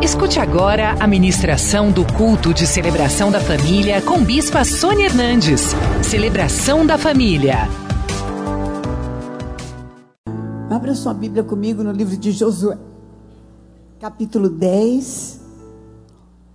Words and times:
Escute 0.00 0.38
agora 0.38 0.92
a 1.00 1.08
ministração 1.08 1.90
do 1.90 2.06
culto 2.14 2.54
de 2.54 2.68
celebração 2.68 3.32
da 3.32 3.40
família 3.40 4.00
com 4.00 4.22
Bispa 4.22 4.64
Sônia 4.64 5.06
Hernandes. 5.06 5.60
Celebração 6.04 6.86
da 6.86 6.96
família. 6.96 7.68
Abra 10.70 10.94
sua 10.94 11.12
Bíblia 11.12 11.42
comigo 11.42 11.82
no 11.82 11.90
livro 11.90 12.16
de 12.16 12.30
Josué, 12.30 12.78
capítulo 13.98 14.48
10. 14.48 15.40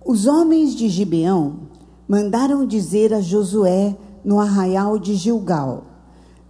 Os 0.02 0.26
homens 0.26 0.74
de 0.74 0.88
Gibeão 0.88 1.68
mandaram 2.08 2.66
dizer 2.66 3.12
a 3.12 3.20
Josué 3.20 3.94
no 4.24 4.40
arraial 4.40 4.98
de 4.98 5.14
Gilgal: 5.16 5.84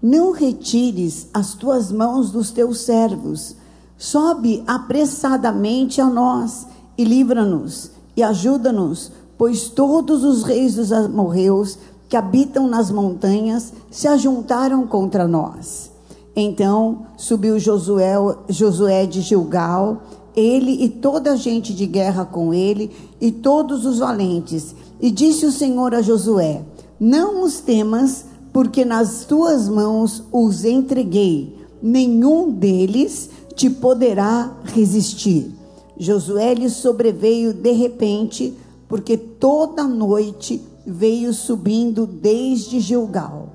Não 0.01 0.31
retires 0.31 1.29
as 1.35 1.55
tuas 1.55 1.91
mãos 1.91 2.31
dos 2.31 2.53
teus 2.53 2.83
servos, 2.83 3.57
sobe 3.99 4.63
apressadamente 4.65 6.01
a 6.01 6.07
nós 6.07 6.73
e 6.97 7.05
livra-nos 7.05 7.91
e 8.17 8.23
ajuda-nos, 8.23 9.11
pois 9.37 9.69
todos 9.69 10.23
os 10.25 10.43
reis 10.43 10.75
dos 10.75 10.93
amorreus 10.93 11.79
que 12.09 12.17
habitam 12.17 12.69
nas 12.69 12.91
montanhas 12.91 13.73
se 13.91 14.07
ajuntaram 14.07 14.87
contra 14.87 15.27
nós. 15.27 15.91
Então 16.37 17.07
subiu 17.17 17.59
Josué, 17.59 18.15
Josué 18.49 19.07
de 19.07 19.21
Gilgal, 19.21 20.03
ele 20.37 20.85
e 20.85 20.89
toda 20.89 21.33
a 21.33 21.37
gente 21.37 21.73
de 21.73 21.87
guerra 21.87 22.25
com 22.25 22.53
ele, 22.53 22.91
e 23.21 23.31
todos 23.31 23.87
os 23.87 23.99
valentes. 23.99 24.75
E 25.01 25.11
disse 25.11 25.47
o 25.47 25.53
Senhor 25.53 25.95
a 25.95 26.03
Josué: 26.03 26.63
Não 26.99 27.43
os 27.45 27.61
temas, 27.61 28.27
porque 28.53 28.85
nas 28.85 29.25
tuas 29.25 29.69
mãos 29.69 30.23
os 30.33 30.65
entreguei. 30.65 31.57
Nenhum 31.83 32.51
deles 32.51 33.31
te 33.55 33.69
poderá 33.71 34.53
resistir. 34.65 35.53
Josué 35.99 36.55
lhe 36.55 36.69
sobreveio 36.69 37.53
de 37.53 37.73
repente, 37.73 38.55
porque 38.89 39.17
toda 39.17 39.85
noite 39.85 40.61
veio 40.87 41.33
subindo 41.33 42.07
desde 42.07 42.81
Gilgal. 42.81 43.49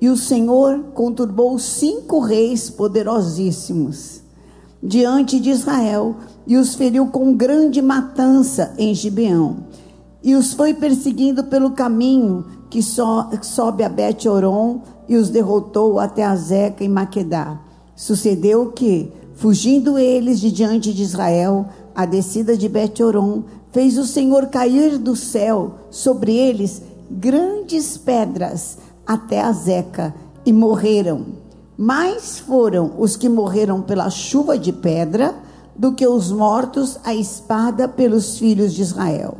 E 0.00 0.08
o 0.08 0.16
Senhor 0.16 0.78
conturbou 0.94 1.58
cinco 1.58 2.20
reis 2.20 2.68
poderosíssimos 2.68 4.20
diante 4.82 5.40
de 5.40 5.50
Israel 5.50 6.16
e 6.46 6.56
os 6.56 6.74
feriu 6.74 7.06
com 7.06 7.34
grande 7.34 7.82
matança 7.82 8.74
em 8.78 8.94
Gibeão. 8.94 9.64
E 10.22 10.34
os 10.34 10.52
foi 10.52 10.74
perseguindo 10.74 11.44
pelo 11.44 11.70
caminho 11.70 12.44
que 12.70 12.82
so, 12.82 13.26
sobe 13.42 13.82
a 13.84 13.88
Bet-Oron 13.88 14.80
e 15.08 15.16
os 15.16 15.30
derrotou 15.30 15.98
até 15.98 16.24
a 16.24 16.34
Zeca 16.36 16.84
e 16.84 16.88
Maquedá. 16.88 17.60
Sucedeu 17.94 18.72
que, 18.72 19.10
fugindo 19.34 19.98
eles 19.98 20.40
de 20.40 20.50
diante 20.50 20.92
de 20.92 21.02
Israel, 21.02 21.66
a 21.96 22.04
descida 22.04 22.54
de 22.54 22.68
Bet-Oron, 22.68 23.42
fez 23.72 23.96
o 23.96 24.04
Senhor 24.04 24.48
cair 24.48 24.98
do 24.98 25.16
céu 25.16 25.76
sobre 25.90 26.36
eles 26.36 26.82
grandes 27.10 27.96
pedras 27.96 28.76
até 29.06 29.40
a 29.40 29.50
Zeca 29.50 30.14
e 30.44 30.52
morreram. 30.52 31.24
Mais 31.78 32.38
foram 32.38 32.92
os 32.98 33.16
que 33.16 33.30
morreram 33.30 33.80
pela 33.80 34.10
chuva 34.10 34.58
de 34.58 34.72
pedra 34.72 35.34
do 35.74 35.92
que 35.92 36.06
os 36.06 36.30
mortos 36.30 36.98
à 37.02 37.14
espada 37.14 37.88
pelos 37.88 38.38
filhos 38.38 38.74
de 38.74 38.82
Israel. 38.82 39.38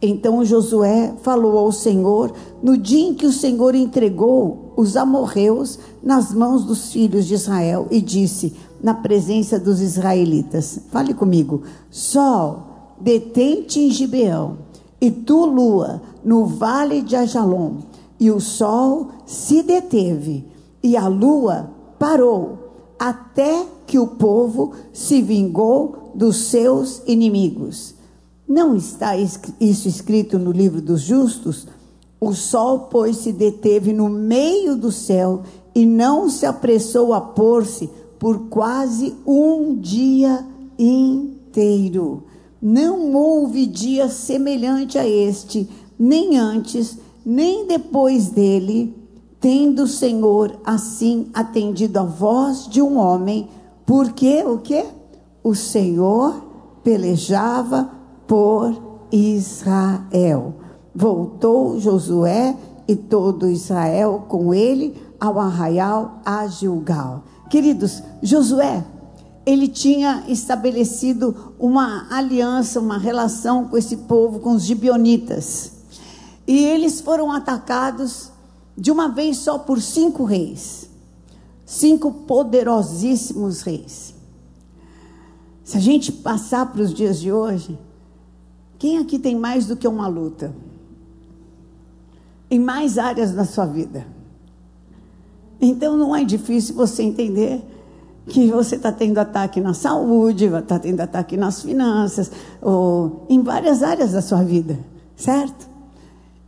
Então 0.00 0.44
Josué 0.44 1.12
falou 1.22 1.58
ao 1.58 1.72
Senhor 1.72 2.32
no 2.62 2.76
dia 2.76 3.08
em 3.08 3.14
que 3.14 3.26
o 3.26 3.32
Senhor 3.32 3.74
entregou 3.74 4.72
os 4.76 4.96
amorreus 4.96 5.78
nas 6.02 6.32
mãos 6.32 6.64
dos 6.64 6.92
filhos 6.92 7.26
de 7.26 7.34
Israel 7.34 7.88
e 7.90 8.00
disse: 8.00 8.54
na 8.82 8.94
presença 8.94 9.58
dos 9.58 9.80
israelitas. 9.80 10.80
Fale 10.90 11.14
comigo. 11.14 11.62
Sol, 11.90 12.94
detente 13.00 13.80
em 13.80 13.90
Gibeão, 13.90 14.58
e 15.00 15.10
tu, 15.10 15.44
lua, 15.46 16.02
no 16.24 16.44
vale 16.46 17.02
de 17.02 17.16
Ajalon. 17.16 17.76
E 18.18 18.30
o 18.30 18.40
sol 18.40 19.08
se 19.24 19.62
deteve, 19.62 20.44
e 20.82 20.96
a 20.96 21.06
lua 21.06 21.70
parou, 21.98 22.58
até 22.98 23.64
que 23.86 23.98
o 23.98 24.06
povo 24.06 24.72
se 24.92 25.22
vingou 25.22 26.10
dos 26.14 26.36
seus 26.36 27.00
inimigos. 27.06 27.94
Não 28.46 28.74
está 28.74 29.16
isso 29.16 29.86
escrito 29.86 30.38
no 30.38 30.50
livro 30.50 30.80
dos 30.80 31.02
justos? 31.02 31.66
O 32.20 32.32
sol, 32.32 32.88
pois, 32.90 33.18
se 33.18 33.30
deteve 33.30 33.92
no 33.92 34.08
meio 34.08 34.74
do 34.74 34.90
céu 34.90 35.42
e 35.74 35.86
não 35.86 36.28
se 36.28 36.44
apressou 36.44 37.14
a 37.14 37.20
pôr-se 37.20 37.88
por 38.18 38.48
quase 38.48 39.14
um 39.26 39.76
dia 39.76 40.44
inteiro. 40.78 42.24
Não 42.60 43.14
houve 43.14 43.66
dia 43.66 44.08
semelhante 44.08 44.98
a 44.98 45.06
este, 45.06 45.68
nem 45.98 46.36
antes, 46.36 46.98
nem 47.24 47.66
depois 47.66 48.30
dele, 48.30 48.94
tendo 49.40 49.84
o 49.84 49.88
Senhor 49.88 50.58
assim 50.64 51.28
atendido 51.32 52.00
a 52.00 52.04
voz 52.04 52.66
de 52.68 52.82
um 52.82 52.98
homem, 52.98 53.48
porque 53.86 54.42
o 54.42 54.58
que? 54.58 54.84
O 55.42 55.54
Senhor 55.54 56.42
pelejava 56.82 57.90
por 58.26 58.74
Israel. 59.12 60.54
Voltou 60.94 61.78
Josué 61.78 62.56
e 62.88 62.96
todo 62.96 63.48
Israel 63.48 64.24
com 64.28 64.52
ele 64.52 64.94
ao 65.20 65.38
arraial 65.38 66.20
a 66.24 66.46
Gilgal. 66.46 67.22
Queridos, 67.48 68.02
Josué, 68.22 68.84
ele 69.46 69.66
tinha 69.68 70.24
estabelecido 70.28 71.54
uma 71.58 72.06
aliança, 72.10 72.78
uma 72.78 72.98
relação 72.98 73.66
com 73.66 73.78
esse 73.78 73.96
povo, 73.96 74.40
com 74.40 74.52
os 74.52 74.64
gibionitas. 74.64 75.72
E 76.46 76.64
eles 76.64 77.00
foram 77.00 77.32
atacados 77.32 78.30
de 78.76 78.90
uma 78.90 79.08
vez 79.08 79.38
só 79.38 79.58
por 79.58 79.80
cinco 79.80 80.24
reis. 80.24 80.90
Cinco 81.64 82.12
poderosíssimos 82.12 83.62
reis. 83.62 84.14
Se 85.64 85.76
a 85.76 85.80
gente 85.80 86.12
passar 86.12 86.66
para 86.72 86.82
os 86.82 86.92
dias 86.92 87.18
de 87.18 87.32
hoje, 87.32 87.78
quem 88.78 88.98
aqui 88.98 89.18
tem 89.18 89.36
mais 89.36 89.66
do 89.66 89.76
que 89.76 89.88
uma 89.88 90.06
luta? 90.06 90.54
Em 92.50 92.58
mais 92.58 92.96
áreas 92.96 93.32
da 93.32 93.44
sua 93.44 93.66
vida. 93.66 94.17
Então 95.60 95.96
não 95.96 96.14
é 96.14 96.24
difícil 96.24 96.74
você 96.74 97.02
entender 97.02 97.64
que 98.26 98.50
você 98.50 98.76
está 98.76 98.92
tendo 98.92 99.18
ataque 99.18 99.60
na 99.60 99.74
saúde, 99.74 100.44
está 100.44 100.78
tendo 100.78 101.00
ataque 101.00 101.36
nas 101.36 101.62
finanças, 101.62 102.30
ou 102.60 103.24
em 103.28 103.42
várias 103.42 103.82
áreas 103.82 104.12
da 104.12 104.20
sua 104.20 104.42
vida, 104.42 104.78
certo? 105.16 105.66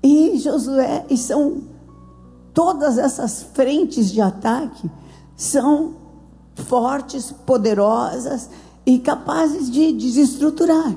E 0.03 0.38
Josué, 0.38 1.04
e 1.09 1.16
são 1.16 1.62
todas 2.53 2.98
essas 2.98 3.43
frentes 3.54 4.10
de 4.10 4.21
ataque 4.21 4.91
são 5.41 5.94
fortes, 6.54 7.32
poderosas 7.32 8.50
e 8.84 8.98
capazes 8.98 9.71
de 9.71 9.91
desestruturar, 9.92 10.94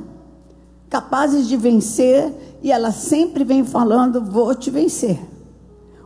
capazes 0.89 1.47
de 1.47 1.55
vencer, 1.55 2.59
e 2.61 2.69
ela 2.69 2.91
sempre 2.91 3.45
vem 3.45 3.63
falando: 3.63 4.21
vou 4.21 4.53
te 4.53 4.69
vencer. 4.69 5.17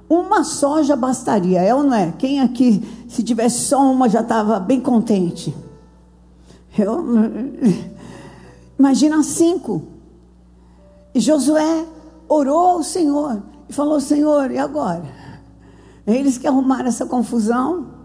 Uma 0.09 0.43
só 0.43 0.81
já 0.81 0.95
bastaria, 0.95 1.61
é 1.61 1.75
ou 1.75 1.83
não 1.83 1.93
é? 1.93 2.13
Quem 2.13 2.39
aqui, 2.39 2.81
se 3.09 3.21
tivesse 3.23 3.65
só 3.65 3.81
uma, 3.91 4.07
já 4.07 4.21
estava 4.21 4.59
bem 4.59 4.79
contente? 4.79 5.53
Eu, 6.77 7.03
imagina 8.79 9.21
cinco. 9.23 9.83
E 11.13 11.19
Josué 11.19 11.85
orou 12.29 12.59
ao 12.59 12.83
Senhor 12.83 13.41
e 13.67 13.73
falou: 13.73 13.99
Senhor, 13.99 14.51
e 14.51 14.57
agora? 14.57 15.03
Eles 16.05 16.37
que 16.37 16.47
arrumaram 16.47 16.87
essa 16.87 17.05
confusão. 17.05 17.97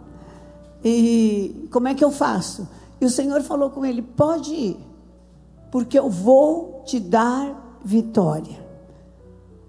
E 0.84 1.68
como 1.70 1.86
é 1.86 1.94
que 1.94 2.02
eu 2.02 2.10
faço? 2.10 2.66
E 3.00 3.04
o 3.04 3.10
Senhor 3.10 3.42
falou 3.42 3.70
com 3.70 3.86
ele: 3.86 4.02
Pode 4.02 4.52
ir, 4.52 4.76
porque 5.70 5.96
eu 5.96 6.10
vou 6.10 6.82
te 6.84 6.98
dar 6.98 7.78
vitória. 7.84 8.60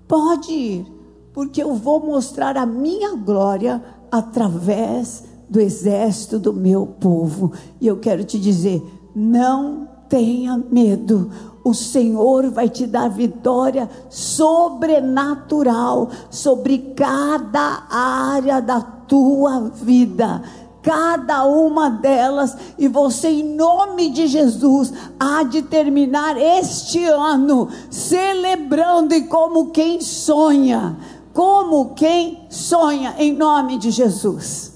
Pode 0.07 0.51
ir 0.51 1.02
porque 1.33 1.61
eu 1.61 1.73
vou 1.73 1.99
mostrar 1.99 2.55
a 2.55 2.65
minha 2.65 3.15
glória 3.15 3.83
através 4.11 5.23
do 5.49 5.59
exército 5.59 6.39
do 6.39 6.53
meu 6.53 6.85
povo. 6.85 7.51
E 7.81 7.87
eu 7.87 7.97
quero 7.97 8.23
te 8.23 8.39
dizer: 8.39 8.81
não 9.15 9.87
tenha 10.07 10.55
medo. 10.57 11.31
O 11.63 11.73
Senhor 11.73 12.51
vai 12.51 12.69
te 12.69 12.85
dar 12.85 13.09
vitória 13.09 13.89
sobrenatural 14.09 16.09
sobre 16.29 16.93
cada 16.95 17.87
área 17.89 18.61
da 18.61 18.81
tua 18.81 19.69
vida 19.69 20.43
cada 20.83 21.45
uma 21.45 21.89
delas, 21.89 22.55
e 22.77 22.89
você, 22.89 23.29
em 23.29 23.55
nome 23.55 24.09
de 24.09 24.27
Jesus, 24.27 24.91
há 25.17 25.43
de 25.43 25.61
terminar 25.61 26.35
este 26.37 27.05
ano 27.05 27.69
celebrando 27.89 29.15
e 29.15 29.21
como 29.21 29.71
quem 29.71 30.01
sonha 30.01 30.97
como 31.33 31.95
quem 31.95 32.45
sonha 32.49 33.15
em 33.17 33.33
nome 33.33 33.77
de 33.79 33.89
Jesus. 33.89 34.73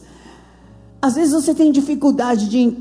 Às 0.99 1.15
vezes 1.15 1.33
você 1.33 1.53
tem 1.53 1.71
dificuldade 1.71 2.49
de 2.49 2.75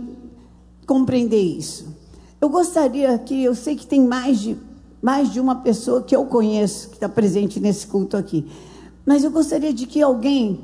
compreender 0.87 1.41
isso. 1.41 1.95
Eu 2.41 2.49
gostaria 2.49 3.19
que, 3.19 3.43
eu 3.43 3.55
sei 3.55 3.77
que 3.77 3.87
tem 3.87 4.01
mais 4.01 4.41
de, 4.41 4.57
mais 5.03 5.31
de 5.31 5.39
uma 5.39 5.57
pessoa 5.57 6.03
que 6.03 6.17
eu 6.17 6.25
conheço 6.25 6.89
que 6.89 6.95
está 6.95 7.09
presente 7.09 7.61
nesse 7.61 7.87
culto 7.87 8.17
aqui, 8.17 8.51
mas 9.05 9.23
eu 9.23 9.31
gostaria 9.31 9.73
de 9.73 9.87
que 9.87 10.01
alguém 10.01 10.61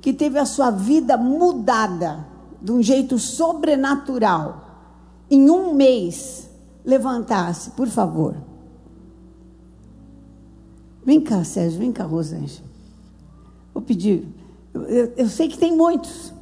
que 0.00 0.12
teve 0.12 0.38
a 0.38 0.46
sua 0.46 0.70
vida 0.70 1.16
mudada 1.16 2.26
de 2.62 2.70
um 2.70 2.82
jeito 2.82 3.18
sobrenatural, 3.18 4.64
em 5.28 5.50
um 5.50 5.74
mês, 5.74 6.48
levantasse, 6.84 7.70
por 7.70 7.88
favor. 7.88 8.36
Vem 11.06 11.20
cá, 11.20 11.44
Sérgio, 11.44 11.78
vem 11.78 11.92
cá, 11.92 12.02
Rosângela. 12.02 12.66
Vou 13.72 13.80
pedir. 13.80 14.26
Eu, 14.74 14.82
eu, 14.82 15.12
eu 15.16 15.28
sei 15.28 15.46
que 15.46 15.56
tem 15.56 15.74
muitos. 15.74 16.32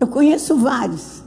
Eu 0.00 0.06
conheço 0.06 0.56
vários. 0.56 1.22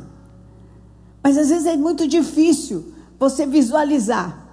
Mas 1.23 1.37
às 1.37 1.49
vezes 1.49 1.67
é 1.67 1.77
muito 1.77 2.07
difícil 2.07 2.91
você 3.19 3.45
visualizar. 3.45 4.43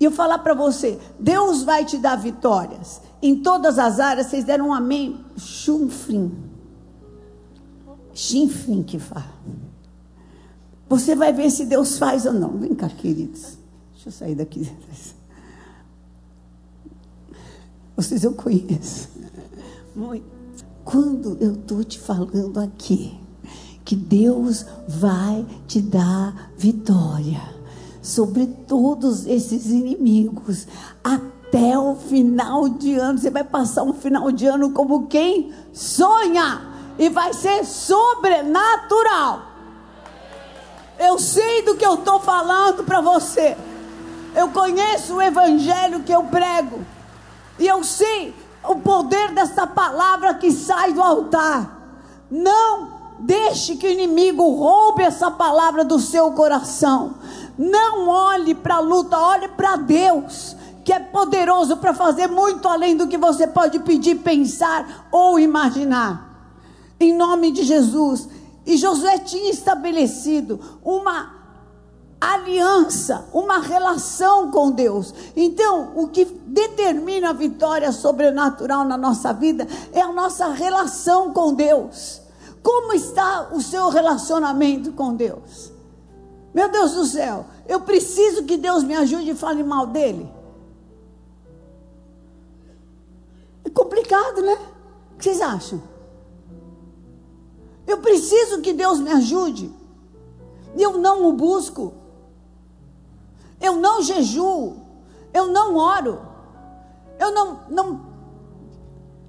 E 0.00 0.04
eu 0.04 0.10
falar 0.10 0.38
para 0.38 0.54
você, 0.54 0.98
Deus 1.20 1.62
vai 1.62 1.84
te 1.84 1.98
dar 1.98 2.16
vitórias. 2.16 3.02
Em 3.20 3.42
todas 3.42 3.78
as 3.78 4.00
áreas, 4.00 4.28
vocês 4.28 4.44
deram 4.44 4.68
um 4.68 4.72
amém. 4.72 5.20
Chunfrim. 5.36 6.32
Chinfrim 8.14 8.82
que 8.82 8.98
fala. 8.98 9.34
Você 10.88 11.14
vai 11.14 11.34
ver 11.34 11.50
se 11.50 11.66
Deus 11.66 11.98
faz 11.98 12.24
ou 12.24 12.32
não. 12.32 12.56
Vem 12.56 12.74
cá, 12.74 12.88
queridos. 12.88 13.58
Deixa 13.92 14.08
eu 14.08 14.12
sair 14.12 14.34
daqui. 14.34 14.70
Vocês 17.98 18.22
eu 18.22 18.32
conheço. 18.32 19.08
Muito. 19.92 20.24
Quando 20.84 21.36
eu 21.40 21.54
estou 21.54 21.82
te 21.82 21.98
falando 21.98 22.60
aqui, 22.60 23.18
que 23.84 23.96
Deus 23.96 24.64
vai 24.86 25.44
te 25.66 25.80
dar 25.80 26.52
vitória 26.56 27.42
sobre 28.00 28.46
todos 28.68 29.26
esses 29.26 29.66
inimigos 29.66 30.68
até 31.02 31.76
o 31.76 31.96
final 31.96 32.68
de 32.68 32.94
ano. 32.94 33.18
Você 33.18 33.30
vai 33.30 33.42
passar 33.42 33.82
um 33.82 33.92
final 33.92 34.30
de 34.30 34.46
ano 34.46 34.70
como 34.70 35.08
quem 35.08 35.52
sonha 35.72 36.70
e 37.00 37.08
vai 37.08 37.32
ser 37.34 37.64
sobrenatural. 37.64 39.42
Eu 41.00 41.18
sei 41.18 41.62
do 41.62 41.74
que 41.74 41.84
eu 41.84 41.94
estou 41.94 42.20
falando 42.20 42.84
para 42.84 43.00
você. 43.00 43.56
Eu 44.36 44.50
conheço 44.50 45.16
o 45.16 45.22
evangelho 45.22 46.04
que 46.04 46.12
eu 46.12 46.22
prego. 46.22 46.78
E 47.58 47.66
eu 47.66 47.82
sei 47.82 48.34
o 48.64 48.76
poder 48.76 49.32
dessa 49.32 49.66
palavra 49.66 50.34
que 50.34 50.50
sai 50.52 50.92
do 50.92 51.02
altar. 51.02 51.76
Não 52.30 52.98
deixe 53.18 53.76
que 53.76 53.86
o 53.86 53.90
inimigo 53.90 54.48
roube 54.54 55.02
essa 55.02 55.30
palavra 55.30 55.84
do 55.84 55.98
seu 55.98 56.32
coração. 56.32 57.14
Não 57.56 58.08
olhe 58.08 58.54
para 58.54 58.76
a 58.76 58.80
luta, 58.80 59.18
olhe 59.18 59.48
para 59.48 59.76
Deus, 59.76 60.56
que 60.84 60.92
é 60.92 61.00
poderoso 61.00 61.76
para 61.78 61.92
fazer 61.92 62.28
muito 62.28 62.68
além 62.68 62.96
do 62.96 63.08
que 63.08 63.18
você 63.18 63.46
pode 63.46 63.80
pedir, 63.80 64.16
pensar 64.16 65.08
ou 65.10 65.38
imaginar. 65.38 66.26
Em 67.00 67.12
nome 67.12 67.50
de 67.50 67.64
Jesus. 67.64 68.28
E 68.64 68.76
Josué 68.76 69.18
tinha 69.18 69.50
estabelecido 69.50 70.60
uma 70.84 71.37
aliança, 72.20 73.28
uma 73.32 73.58
relação 73.58 74.50
com 74.50 74.70
Deus. 74.70 75.14
Então, 75.36 75.92
o 75.94 76.08
que 76.08 76.24
determina 76.24 77.30
a 77.30 77.32
vitória 77.32 77.92
sobrenatural 77.92 78.84
na 78.84 78.96
nossa 78.96 79.32
vida 79.32 79.66
é 79.92 80.00
a 80.00 80.12
nossa 80.12 80.48
relação 80.48 81.32
com 81.32 81.54
Deus. 81.54 82.20
Como 82.62 82.92
está 82.92 83.48
o 83.52 83.60
seu 83.60 83.88
relacionamento 83.88 84.92
com 84.92 85.14
Deus? 85.14 85.72
Meu 86.52 86.68
Deus 86.70 86.92
do 86.92 87.04
céu, 87.04 87.46
eu 87.68 87.80
preciso 87.80 88.44
que 88.44 88.56
Deus 88.56 88.82
me 88.82 88.96
ajude 88.96 89.30
e 89.30 89.34
fale 89.34 89.62
mal 89.62 89.86
dele. 89.86 90.28
É 93.64 93.70
complicado, 93.70 94.42
né? 94.42 94.58
O 95.12 95.18
que 95.18 95.24
vocês 95.24 95.40
acham? 95.40 95.80
Eu 97.86 97.98
preciso 97.98 98.60
que 98.60 98.72
Deus 98.72 98.98
me 98.98 99.10
ajude. 99.10 99.72
Eu 100.76 100.98
não 100.98 101.26
o 101.26 101.32
busco. 101.32 101.94
Eu 103.60 103.76
não 103.76 104.02
jejuo. 104.02 104.76
Eu 105.32 105.48
não 105.48 105.76
oro. 105.76 106.20
Eu 107.18 107.32
não, 107.32 107.60
não 107.68 108.06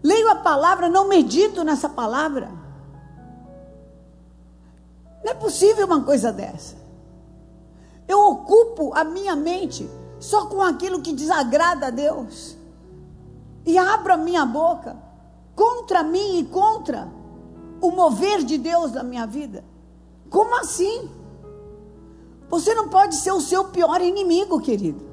leio 0.03 0.29
a 0.31 0.35
palavra, 0.35 0.89
não 0.89 1.07
medito 1.07 1.63
nessa 1.63 1.89
palavra. 1.89 2.51
Não 5.23 5.31
é 5.31 5.33
possível 5.33 5.85
uma 5.85 6.03
coisa 6.03 6.31
dessa. 6.31 6.77
Eu 8.07 8.19
ocupo 8.21 8.93
a 8.95 9.03
minha 9.03 9.35
mente 9.35 9.89
só 10.19 10.47
com 10.47 10.61
aquilo 10.61 11.01
que 11.01 11.13
desagrada 11.13 11.87
a 11.87 11.91
Deus. 11.91 12.57
E 13.65 13.77
abro 13.77 14.13
a 14.13 14.17
minha 14.17 14.45
boca 14.45 14.97
contra 15.55 16.03
mim 16.03 16.39
e 16.39 16.45
contra 16.45 17.07
o 17.81 17.91
mover 17.91 18.43
de 18.43 18.57
Deus 18.57 18.91
na 18.93 19.03
minha 19.03 19.25
vida. 19.25 19.63
Como 20.29 20.55
assim? 20.59 21.09
Você 22.49 22.73
não 22.73 22.89
pode 22.89 23.15
ser 23.15 23.31
o 23.31 23.41
seu 23.41 23.65
pior 23.65 24.01
inimigo, 24.01 24.59
querido. 24.59 25.07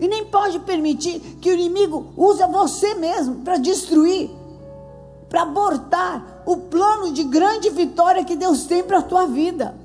E 0.00 0.06
nem 0.06 0.24
pode 0.26 0.60
permitir 0.60 1.18
que 1.40 1.50
o 1.50 1.54
inimigo 1.54 2.12
use 2.16 2.44
você 2.46 2.94
mesmo 2.94 3.36
para 3.36 3.56
destruir, 3.56 4.30
para 5.28 5.42
abortar 5.42 6.42
o 6.46 6.56
plano 6.56 7.12
de 7.12 7.24
grande 7.24 7.68
vitória 7.68 8.24
que 8.24 8.36
Deus 8.36 8.64
tem 8.64 8.82
para 8.82 8.98
a 8.98 9.02
tua 9.02 9.26
vida. 9.26 9.76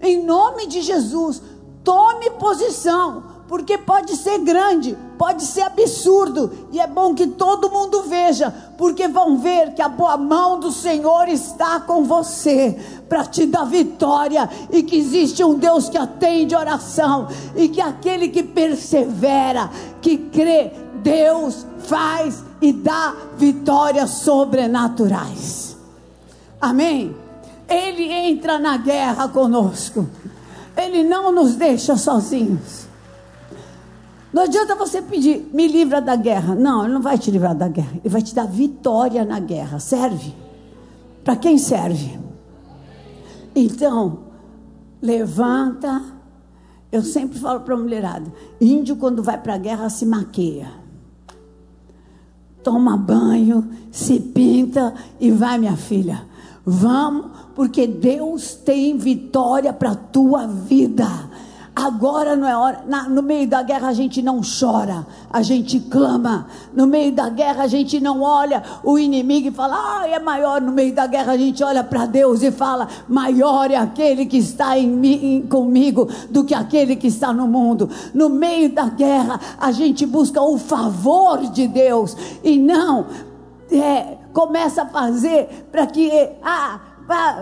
Em 0.00 0.24
nome 0.24 0.66
de 0.66 0.82
Jesus, 0.82 1.40
tome 1.84 2.30
posição, 2.30 3.22
porque 3.52 3.76
pode 3.76 4.16
ser 4.16 4.38
grande, 4.38 4.96
pode 5.18 5.42
ser 5.42 5.60
absurdo, 5.60 6.68
e 6.72 6.80
é 6.80 6.86
bom 6.86 7.14
que 7.14 7.26
todo 7.26 7.68
mundo 7.68 8.04
veja, 8.04 8.50
porque 8.78 9.06
vão 9.06 9.36
ver 9.36 9.74
que 9.74 9.82
a 9.82 9.90
boa 9.90 10.16
mão 10.16 10.58
do 10.58 10.72
Senhor 10.72 11.28
está 11.28 11.78
com 11.78 12.02
você 12.02 12.80
para 13.10 13.26
te 13.26 13.44
dar 13.44 13.66
vitória 13.66 14.48
e 14.70 14.82
que 14.82 14.96
existe 14.96 15.44
um 15.44 15.58
Deus 15.58 15.90
que 15.90 15.98
atende 15.98 16.56
oração 16.56 17.28
e 17.54 17.68
que 17.68 17.82
aquele 17.82 18.30
que 18.30 18.42
persevera, 18.42 19.68
que 20.00 20.16
crê, 20.16 20.72
Deus 21.02 21.66
faz 21.80 22.42
e 22.58 22.72
dá 22.72 23.14
vitórias 23.36 24.12
sobrenaturais. 24.12 25.76
Amém? 26.58 27.14
Ele 27.68 28.10
entra 28.10 28.58
na 28.58 28.78
guerra 28.78 29.28
conosco. 29.28 30.08
Ele 30.74 31.04
não 31.04 31.30
nos 31.30 31.54
deixa 31.54 31.98
sozinhos. 31.98 32.81
Não 34.32 34.44
adianta 34.44 34.74
você 34.74 35.02
pedir, 35.02 35.50
me 35.52 35.68
livra 35.68 36.00
da 36.00 36.16
guerra. 36.16 36.54
Não, 36.54 36.84
ele 36.84 36.94
não 36.94 37.02
vai 37.02 37.18
te 37.18 37.30
livrar 37.30 37.54
da 37.54 37.68
guerra. 37.68 37.92
Ele 38.02 38.08
vai 38.08 38.22
te 38.22 38.34
dar 38.34 38.46
vitória 38.46 39.24
na 39.24 39.38
guerra. 39.38 39.78
Serve? 39.78 40.34
Para 41.22 41.36
quem 41.36 41.58
serve? 41.58 42.18
Então, 43.54 44.20
levanta. 45.00 46.02
Eu 46.90 47.02
sempre 47.02 47.38
falo 47.38 47.60
para 47.60 47.74
a 47.74 47.78
mulherada: 47.78 48.32
índio, 48.60 48.96
quando 48.96 49.22
vai 49.22 49.38
para 49.38 49.54
a 49.54 49.58
guerra, 49.58 49.90
se 49.90 50.06
maqueia. 50.06 50.70
Toma 52.62 52.96
banho, 52.96 53.68
se 53.90 54.18
pinta 54.18 54.94
e 55.20 55.30
vai, 55.30 55.58
minha 55.58 55.76
filha. 55.76 56.24
Vamos, 56.64 57.26
porque 57.54 57.86
Deus 57.86 58.54
tem 58.54 58.96
vitória 58.96 59.72
para 59.72 59.90
a 59.90 59.96
tua 59.96 60.46
vida. 60.46 61.08
Agora 61.74 62.36
não 62.36 62.46
é 62.46 62.54
hora. 62.54 62.84
Na, 62.86 63.08
no 63.08 63.22
meio 63.22 63.48
da 63.48 63.62
guerra 63.62 63.88
a 63.88 63.92
gente 63.94 64.20
não 64.20 64.42
chora, 64.42 65.06
a 65.32 65.40
gente 65.40 65.80
clama. 65.80 66.46
No 66.74 66.86
meio 66.86 67.12
da 67.12 67.30
guerra 67.30 67.64
a 67.64 67.66
gente 67.66 67.98
não 67.98 68.20
olha 68.20 68.62
o 68.84 68.98
inimigo 68.98 69.48
e 69.48 69.50
fala, 69.50 69.74
ah, 69.74 70.06
é 70.06 70.18
maior. 70.18 70.60
No 70.60 70.70
meio 70.70 70.94
da 70.94 71.06
guerra 71.06 71.32
a 71.32 71.36
gente 71.36 71.64
olha 71.64 71.82
para 71.82 72.04
Deus 72.04 72.42
e 72.42 72.50
fala, 72.50 72.88
maior 73.08 73.70
é 73.70 73.76
aquele 73.76 74.26
que 74.26 74.36
está 74.36 74.78
em 74.78 74.86
mim, 74.86 75.20
em, 75.22 75.42
comigo 75.46 76.08
do 76.28 76.44
que 76.44 76.54
aquele 76.54 76.94
que 76.94 77.06
está 77.06 77.32
no 77.32 77.48
mundo. 77.48 77.88
No 78.12 78.28
meio 78.28 78.70
da 78.70 78.90
guerra 78.90 79.40
a 79.58 79.72
gente 79.72 80.04
busca 80.04 80.42
o 80.42 80.58
favor 80.58 81.38
de 81.38 81.66
Deus 81.66 82.14
e 82.44 82.58
não 82.58 83.06
é, 83.70 84.18
começa 84.34 84.82
a 84.82 84.86
fazer 84.86 85.68
para 85.72 85.86
que 85.86 86.28
ah, 86.42 86.80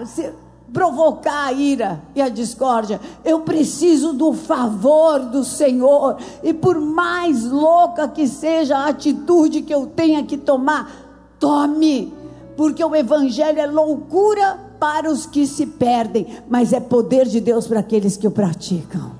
se, 0.04 0.30
provocar 0.72 1.46
a 1.46 1.52
ira 1.52 2.02
e 2.14 2.22
a 2.22 2.28
discórdia. 2.28 3.00
Eu 3.24 3.40
preciso 3.40 4.12
do 4.12 4.32
favor 4.32 5.20
do 5.20 5.44
Senhor. 5.44 6.16
E 6.42 6.52
por 6.52 6.80
mais 6.80 7.44
louca 7.44 8.08
que 8.08 8.26
seja 8.26 8.76
a 8.76 8.88
atitude 8.88 9.62
que 9.62 9.74
eu 9.74 9.86
tenha 9.86 10.22
que 10.22 10.36
tomar, 10.36 10.90
tome, 11.38 12.12
porque 12.56 12.84
o 12.84 12.94
evangelho 12.94 13.60
é 13.60 13.66
loucura 13.66 14.58
para 14.78 15.10
os 15.10 15.26
que 15.26 15.46
se 15.46 15.66
perdem, 15.66 16.26
mas 16.48 16.72
é 16.72 16.80
poder 16.80 17.26
de 17.26 17.40
Deus 17.40 17.66
para 17.66 17.80
aqueles 17.80 18.16
que 18.16 18.26
o 18.26 18.30
praticam. 18.30 19.12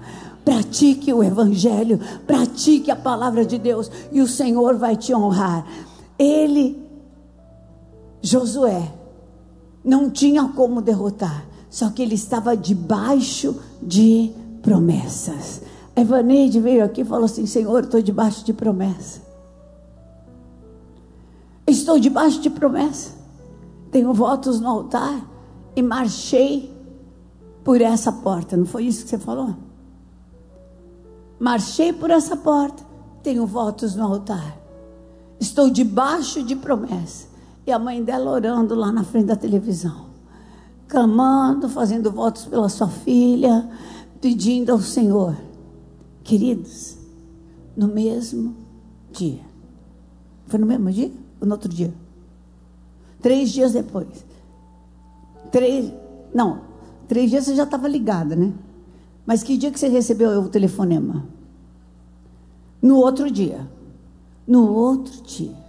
Pratique 0.45 1.13
o 1.13 1.23
evangelho, 1.23 2.01
pratique 2.27 2.91
a 2.91 2.97
palavra 2.97 3.45
de 3.45 3.59
Deus 3.59 3.91
e 4.11 4.21
o 4.21 4.27
Senhor 4.27 4.77
vai 4.77 4.97
te 4.97 5.15
honrar. 5.15 5.67
Ele 6.19 6.81
Josué 8.23 9.00
não 9.85 10.11
tinha 10.11 10.49
como 10.49 10.83
derrotar, 10.83 11.45
só 11.69 11.91
que 11.91 12.03
ele 12.03 12.15
estava 12.15 12.57
debaixo 12.57 13.61
de 13.83 14.33
promessas. 14.63 15.63
A 15.97 16.01
Evaneide 16.01 16.61
veio 16.61 16.85
aqui 16.85 17.01
e 17.01 17.05
falou 17.05 17.25
assim: 17.25 17.47
Senhor, 17.47 17.85
estou 17.85 18.01
debaixo 18.03 18.45
de 18.45 18.53
promessa. 18.53 19.21
Estou 21.67 21.99
debaixo 21.99 22.41
de 22.41 22.51
promessa. 22.51 23.13
Tenho 23.91 24.13
votos 24.13 24.61
no 24.61 24.69
altar 24.69 25.25
e 25.75 25.83
marchei 25.83 26.75
por 27.65 27.81
essa 27.81 28.13
porta. 28.13 28.57
Não 28.57 28.67
foi 28.67 28.85
isso 28.85 29.05
que 29.05 29.11
você 29.11 29.19
falou? 29.19 29.55
Marchei 31.39 31.93
por 31.93 32.11
essa 32.11 32.37
porta. 32.37 32.85
Tenho 33.23 33.47
votos 33.47 33.95
no 33.95 34.05
altar. 34.05 34.59
Estou 35.39 35.71
debaixo 35.71 36.43
de 36.43 36.57
promessa. 36.57 37.30
E 37.67 37.73
a 37.73 37.79
mãe 37.79 38.03
dela 38.03 38.31
orando 38.31 38.75
lá 38.75 38.91
na 38.91 39.05
frente 39.05 39.27
da 39.27 39.37
televisão. 39.37 40.07
Clamando, 40.89 41.69
fazendo 41.69 42.11
votos 42.11 42.47
pela 42.47 42.69
sua 42.69 42.89
filha, 42.89 43.69
pedindo 44.21 44.73
ao 44.73 44.81
Senhor. 44.81 45.37
Queridos, 46.25 46.97
no 47.77 47.89
mesmo 47.89 48.57
dia. 49.13 49.41
Foi 50.47 50.59
no 50.59 50.67
mesmo 50.67 50.91
dia 50.91 51.13
ou 51.41 51.47
no 51.47 51.55
outro 51.55 51.69
dia? 51.69 51.93
Três 53.21 53.51
dias 53.51 53.73
depois. 53.73 54.25
Três. 55.51 55.93
Não, 56.35 56.63
três 57.07 57.31
dias 57.31 57.45
você 57.45 57.55
já 57.55 57.65
estava 57.65 57.87
ligada, 57.87 58.35
né? 58.35 58.53
Mas 59.27 59.43
que 59.43 59.57
dia 59.57 59.71
que 59.71 59.79
você 59.79 59.89
recebeu 59.89 60.41
o 60.41 60.49
telefonema? 60.49 61.25
No 62.83 62.97
outro 62.97 63.31
dia. 63.31 63.69
No 64.47 64.73
outro 64.73 65.23
dia. 65.23 65.60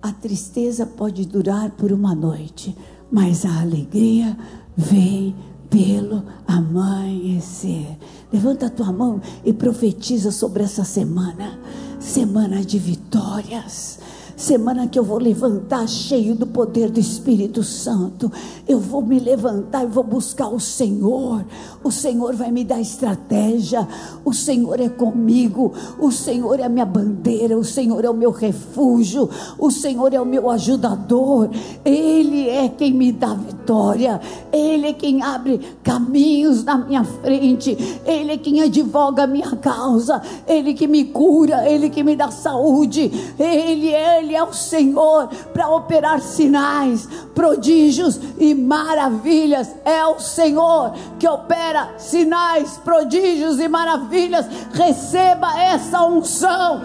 A 0.00 0.12
tristeza 0.12 0.86
pode 0.86 1.26
durar 1.26 1.70
por 1.70 1.92
uma 1.92 2.14
noite, 2.14 2.76
mas 3.10 3.44
a 3.44 3.60
alegria 3.60 4.36
vem 4.76 5.34
pelo 5.68 6.22
amanhecer. 6.46 7.98
Levanta 8.32 8.66
a 8.66 8.70
tua 8.70 8.92
mão 8.92 9.20
e 9.44 9.52
profetiza 9.52 10.30
sobre 10.30 10.62
essa 10.62 10.84
semana 10.84 11.58
semana 12.00 12.64
de 12.64 12.78
vitórias 12.78 13.98
Semana 14.38 14.86
que 14.86 14.96
eu 14.96 15.02
vou 15.02 15.18
levantar 15.18 15.88
cheio 15.88 16.32
do 16.32 16.46
poder 16.46 16.90
do 16.90 17.00
Espírito 17.00 17.64
Santo. 17.64 18.30
Eu 18.68 18.78
vou 18.78 19.02
me 19.02 19.18
levantar 19.18 19.82
e 19.82 19.88
vou 19.88 20.04
buscar 20.04 20.46
o 20.46 20.60
Senhor. 20.60 21.44
O 21.82 21.90
Senhor 21.90 22.36
vai 22.36 22.52
me 22.52 22.62
dar 22.62 22.80
estratégia. 22.80 23.86
O 24.24 24.32
Senhor 24.32 24.80
é 24.80 24.88
comigo. 24.88 25.72
O 25.98 26.12
Senhor 26.12 26.60
é 26.60 26.62
a 26.62 26.68
minha 26.68 26.84
bandeira. 26.86 27.58
O 27.58 27.64
Senhor 27.64 28.04
é 28.04 28.08
o 28.08 28.14
meu 28.14 28.30
refúgio. 28.30 29.28
O 29.58 29.72
Senhor 29.72 30.14
é 30.14 30.20
o 30.20 30.24
meu 30.24 30.48
ajudador. 30.48 31.50
Ele 31.84 32.48
é 32.48 32.68
quem 32.68 32.94
me 32.94 33.10
dá 33.10 33.34
vitória. 33.34 34.20
Ele 34.52 34.86
é 34.86 34.92
quem 34.92 35.20
abre 35.20 35.58
caminhos 35.82 36.62
na 36.62 36.78
minha 36.78 37.02
frente. 37.02 37.76
Ele 38.06 38.34
é 38.34 38.38
quem 38.38 38.62
advoga 38.62 39.24
a 39.24 39.26
minha 39.26 39.56
causa. 39.56 40.22
Ele 40.46 40.74
que 40.74 40.86
me 40.86 41.06
cura. 41.06 41.68
Ele 41.68 41.90
que 41.90 42.04
me 42.04 42.14
dá 42.14 42.30
saúde. 42.30 43.10
Ele 43.36 43.90
é 43.90 44.27
ele 44.28 44.36
é 44.36 44.42
o 44.44 44.52
Senhor 44.52 45.28
para 45.54 45.70
operar 45.70 46.20
sinais, 46.20 47.08
prodígios 47.34 48.20
e 48.38 48.54
maravilhas. 48.54 49.74
É 49.84 50.04
o 50.04 50.20
Senhor 50.20 50.92
que 51.18 51.26
opera 51.26 51.94
sinais, 51.96 52.78
prodígios 52.84 53.58
e 53.58 53.66
maravilhas. 53.66 54.46
Receba 54.72 55.58
essa 55.58 56.04
unção, 56.04 56.82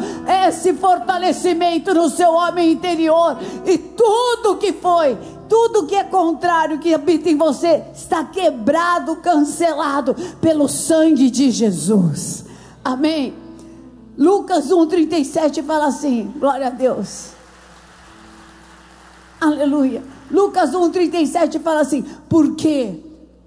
esse 0.47 0.73
fortalecimento 0.73 1.93
no 1.93 2.09
seu 2.09 2.31
homem 2.31 2.71
interior 2.71 3.37
e 3.65 3.77
tudo 3.77 4.57
que 4.57 4.71
foi 4.71 5.17
tudo 5.49 5.85
que 5.85 5.93
é 5.93 6.03
contrário 6.03 6.79
que 6.79 6.95
habita 6.95 7.29
em 7.29 7.37
você 7.37 7.83
está 7.93 8.23
quebrado, 8.23 9.17
cancelado 9.17 10.15
pelo 10.41 10.67
sangue 10.67 11.29
de 11.29 11.51
Jesus. 11.51 12.45
Amém. 12.83 13.35
Lucas 14.17 14.69
1,37 14.69 15.63
fala 15.63 15.87
assim: 15.87 16.31
glória 16.37 16.67
a 16.67 16.69
Deus. 16.69 17.32
Aleluia. 19.43 20.01
Lucas 20.31 20.71
1,37 20.71 21.59
fala 21.59 21.81
assim: 21.81 22.05
porque 22.29 22.95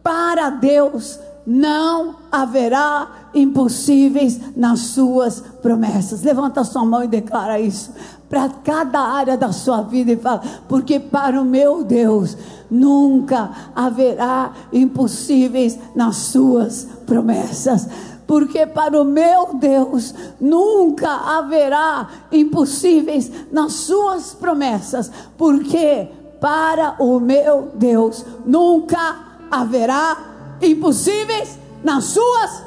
para 0.03 0.51
Deus 0.51 1.19
não 1.47 2.17
haverá 2.31 3.09
impossíveis 3.35 4.39
nas 4.55 4.81
suas 4.81 5.41
promessas. 5.63 6.23
Levanta 6.23 6.65
sua 6.65 6.85
mão 6.85 7.03
e 7.03 7.09
declara 7.09 7.59
isso 7.59 7.91
para 8.29 8.49
cada 8.49 9.01
área 9.01 9.37
da 9.37 9.53
sua 9.53 9.83
vida 9.83 10.13
e 10.13 10.17
fala: 10.17 10.43
porque 10.69 10.99
para 10.99 11.41
o 11.41 11.45
meu 11.45 11.85
Deus 11.85 12.37
nunca 12.71 13.51
haverá 13.75 14.53
impossíveis 14.73 15.79
nas 15.95 16.17
suas 16.17 16.87
promessas 17.07 17.89
porque 18.27 18.67
para 18.67 19.01
o 19.01 19.05
meu 19.05 19.55
Deus 19.55 20.13
nunca 20.41 21.09
haverá 21.09 22.09
impossíveis 22.33 23.31
nas 23.53 23.73
suas 23.73 24.35
promessas, 24.35 25.11
porque 25.39 26.09
para 26.41 26.97
o 26.99 27.21
meu 27.21 27.71
Deus 27.75 28.25
nunca 28.45 29.17
haverá 29.51 30.17
impossíveis 30.61 31.59
nas 31.85 32.05
suas. 32.05 32.65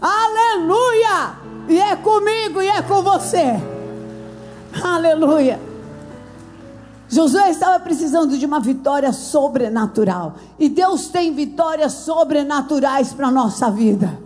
Aleluia! 0.00 1.40
E 1.68 1.80
é 1.80 1.96
comigo 1.96 2.60
e 2.60 2.68
é 2.68 2.82
com 2.82 3.02
você. 3.02 3.71
Aleluia. 4.80 5.60
Josué 7.08 7.50
estava 7.50 7.78
precisando 7.80 8.38
de 8.38 8.46
uma 8.46 8.60
vitória 8.60 9.12
sobrenatural. 9.12 10.34
E 10.58 10.68
Deus 10.68 11.08
tem 11.08 11.34
vitórias 11.34 11.92
sobrenaturais 11.92 13.12
para 13.12 13.28
a 13.28 13.30
nossa 13.30 13.70
vida 13.70 14.22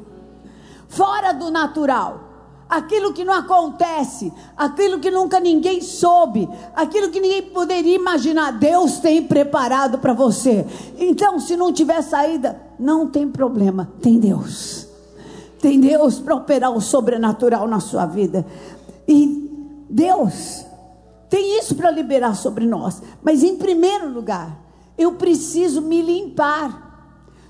fora 0.88 1.32
do 1.32 1.50
natural. 1.50 2.20
Aquilo 2.68 3.12
que 3.12 3.24
não 3.24 3.34
acontece, 3.34 4.32
aquilo 4.56 4.98
que 4.98 5.08
nunca 5.08 5.38
ninguém 5.38 5.80
soube, 5.80 6.48
aquilo 6.74 7.10
que 7.10 7.20
ninguém 7.20 7.42
poderia 7.42 7.94
imaginar, 7.94 8.50
Deus 8.50 8.98
tem 8.98 9.22
preparado 9.22 9.98
para 9.98 10.12
você. 10.12 10.66
Então, 10.98 11.38
se 11.38 11.56
não 11.56 11.72
tiver 11.72 12.02
saída, 12.02 12.60
não 12.76 13.06
tem 13.06 13.28
problema, 13.28 13.88
tem 14.02 14.18
Deus. 14.18 14.88
Tem 15.60 15.78
Deus 15.78 16.18
para 16.18 16.34
operar 16.34 16.72
o 16.72 16.80
sobrenatural 16.80 17.68
na 17.68 17.78
sua 17.78 18.04
vida. 18.04 18.44
E 19.06 19.45
Deus 19.88 20.66
tem 21.28 21.58
isso 21.58 21.74
para 21.74 21.90
liberar 21.90 22.34
sobre 22.34 22.66
nós. 22.66 23.02
Mas 23.22 23.42
em 23.42 23.56
primeiro 23.56 24.12
lugar, 24.12 24.58
eu 24.96 25.14
preciso 25.14 25.82
me 25.82 26.00
limpar 26.00 26.84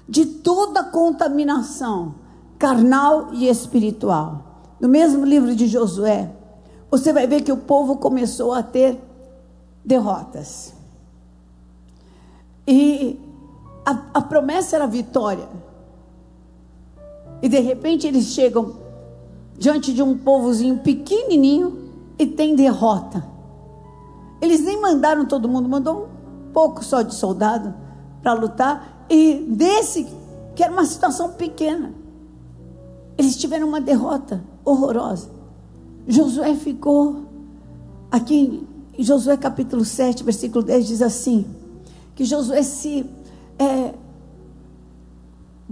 de 0.09 0.25
toda 0.25 0.85
contaminação 0.85 2.15
carnal 2.59 3.29
e 3.33 3.49
espiritual. 3.49 4.63
No 4.81 4.89
mesmo 4.89 5.25
livro 5.25 5.55
de 5.55 5.67
Josué, 5.67 6.31
você 6.91 7.13
vai 7.13 7.27
ver 7.27 7.43
que 7.43 7.53
o 7.53 7.57
povo 7.57 7.97
começou 7.97 8.53
a 8.53 8.63
ter 8.63 9.01
derrotas. 9.85 10.75
E 12.67 13.21
a, 13.85 14.03
a 14.15 14.21
promessa 14.21 14.77
era 14.77 14.87
vitória. 14.87 15.49
E 17.43 17.49
de 17.49 17.61
repente 17.61 18.07
eles 18.07 18.27
chegam 18.27 18.77
diante 19.59 19.93
de 19.93 20.03
um 20.03 20.17
povozinho 20.17 20.79
pequenininho 20.79 21.86
e 22.19 22.27
tem 22.27 22.55
derrota. 22.55 23.27
Eles 24.41 24.61
nem 24.61 24.81
mandaram 24.81 25.27
todo 25.27 25.49
mundo, 25.49 25.69
mandou 25.69 26.05
um 26.49 26.53
pouco 26.53 26.85
só 26.85 27.03
de 27.03 27.15
soldado 27.15 27.75
para 28.23 28.33
lutar. 28.33 29.07
E 29.09 29.47
desse, 29.49 30.07
que 30.55 30.63
era 30.63 30.73
uma 30.73 30.85
situação 30.85 31.31
pequena, 31.31 31.93
eles 33.17 33.37
tiveram 33.37 33.69
uma 33.69 33.81
derrota 33.81 34.43
horrorosa. 34.65 35.31
Josué 36.07 36.55
ficou, 36.55 37.25
aqui 38.11 38.67
em 38.97 39.03
Josué 39.03 39.37
capítulo 39.37 39.85
7, 39.85 40.23
versículo 40.23 40.65
10, 40.65 40.87
diz 40.87 41.03
assim: 41.03 41.47
que 42.15 42.25
Josué 42.25 42.63
se 42.63 43.09
é, 43.59 43.95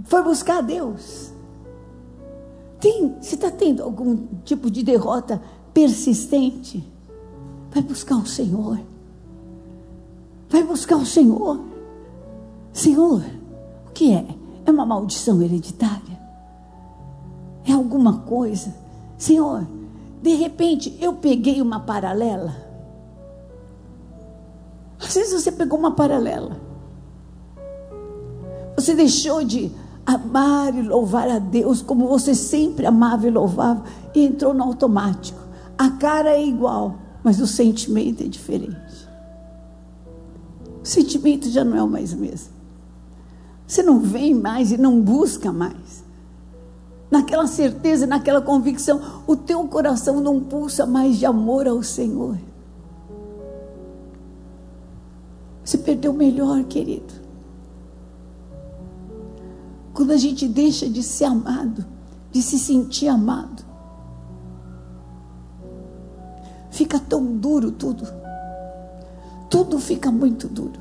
foi 0.03 0.23
buscar 0.23 0.59
a 0.59 0.61
Deus. 0.61 1.31
Tem, 2.79 3.15
se 3.21 3.35
está 3.35 3.49
tendo 3.49 3.81
algum 3.81 4.27
tipo 4.43 4.69
de 4.69 4.83
derrota 4.83 5.41
persistente, 5.75 6.81
vai 7.69 7.83
buscar 7.83 8.15
o 8.15 8.25
Senhor. 8.25 8.79
Vai 10.49 10.63
buscar 10.63 10.95
o 10.95 11.05
Senhor. 11.05 11.59
Senhor, 12.71 13.21
o 13.85 13.91
que 13.91 14.13
é? 14.13 14.25
É 14.65 14.71
uma 14.71 14.85
maldição 14.85 15.41
hereditária? 15.41 16.17
É 17.67 17.73
alguma 17.73 18.19
coisa. 18.19 18.73
Senhor, 19.17 19.67
de 20.21 20.33
repente 20.35 20.97
eu 21.01 21.11
peguei 21.11 21.61
uma 21.61 21.81
paralela. 21.81 22.55
Às 24.97 25.13
vezes 25.13 25.43
você 25.43 25.51
pegou 25.51 25.77
uma 25.77 25.91
paralela. 25.91 26.57
Você 28.77 28.95
deixou 28.95 29.43
de 29.43 29.69
amar 30.05 30.73
e 30.73 30.81
louvar 30.81 31.27
a 31.27 31.39
Deus 31.39 31.81
como 31.81 32.07
você 32.07 32.33
sempre 32.33 32.85
amava 32.85 33.27
e 33.27 33.31
louvava 33.31 33.83
e 34.13 34.25
entrou 34.25 34.53
no 34.53 34.63
automático. 34.63 35.44
A 35.77 35.89
cara 35.89 36.31
é 36.31 36.45
igual, 36.45 36.97
mas 37.23 37.39
o 37.39 37.47
sentimento 37.47 38.23
é 38.23 38.27
diferente. 38.27 39.09
O 40.81 40.87
sentimento 40.87 41.49
já 41.49 41.63
não 41.63 41.75
é 41.75 41.83
o 41.83 41.87
mais 41.87 42.13
mesmo. 42.13 42.53
Você 43.67 43.81
não 43.81 43.99
vem 43.99 44.33
mais 44.33 44.71
e 44.71 44.77
não 44.77 45.01
busca 45.01 45.51
mais. 45.51 46.03
Naquela 47.09 47.47
certeza, 47.47 48.05
naquela 48.05 48.41
convicção, 48.41 49.23
o 49.25 49.35
teu 49.35 49.67
coração 49.67 50.21
não 50.21 50.39
pulsa 50.39 50.85
mais 50.85 51.17
de 51.17 51.25
amor 51.25 51.67
ao 51.67 51.81
Senhor. 51.81 52.37
Você 55.63 55.77
perdeu 55.77 56.11
o 56.11 56.15
melhor, 56.15 56.63
querido. 56.65 57.13
Quando 59.93 60.11
a 60.11 60.17
gente 60.17 60.47
deixa 60.47 60.87
de 60.87 61.01
ser 61.01 61.25
amado, 61.25 61.85
de 62.31 62.41
se 62.41 62.59
sentir 62.59 63.07
amado, 63.07 63.54
fica 66.95 66.99
tão 66.99 67.37
duro 67.37 67.71
tudo. 67.71 68.07
Tudo 69.49 69.79
fica 69.79 70.11
muito 70.11 70.47
duro. 70.47 70.79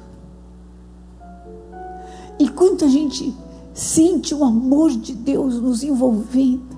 E 2.39 2.49
quanto 2.49 2.85
a 2.85 2.89
gente 2.89 3.35
sente 3.73 4.35
o 4.35 4.45
amor 4.45 4.91
de 4.91 5.13
Deus 5.13 5.61
nos 5.61 5.83
envolvendo, 5.83 6.75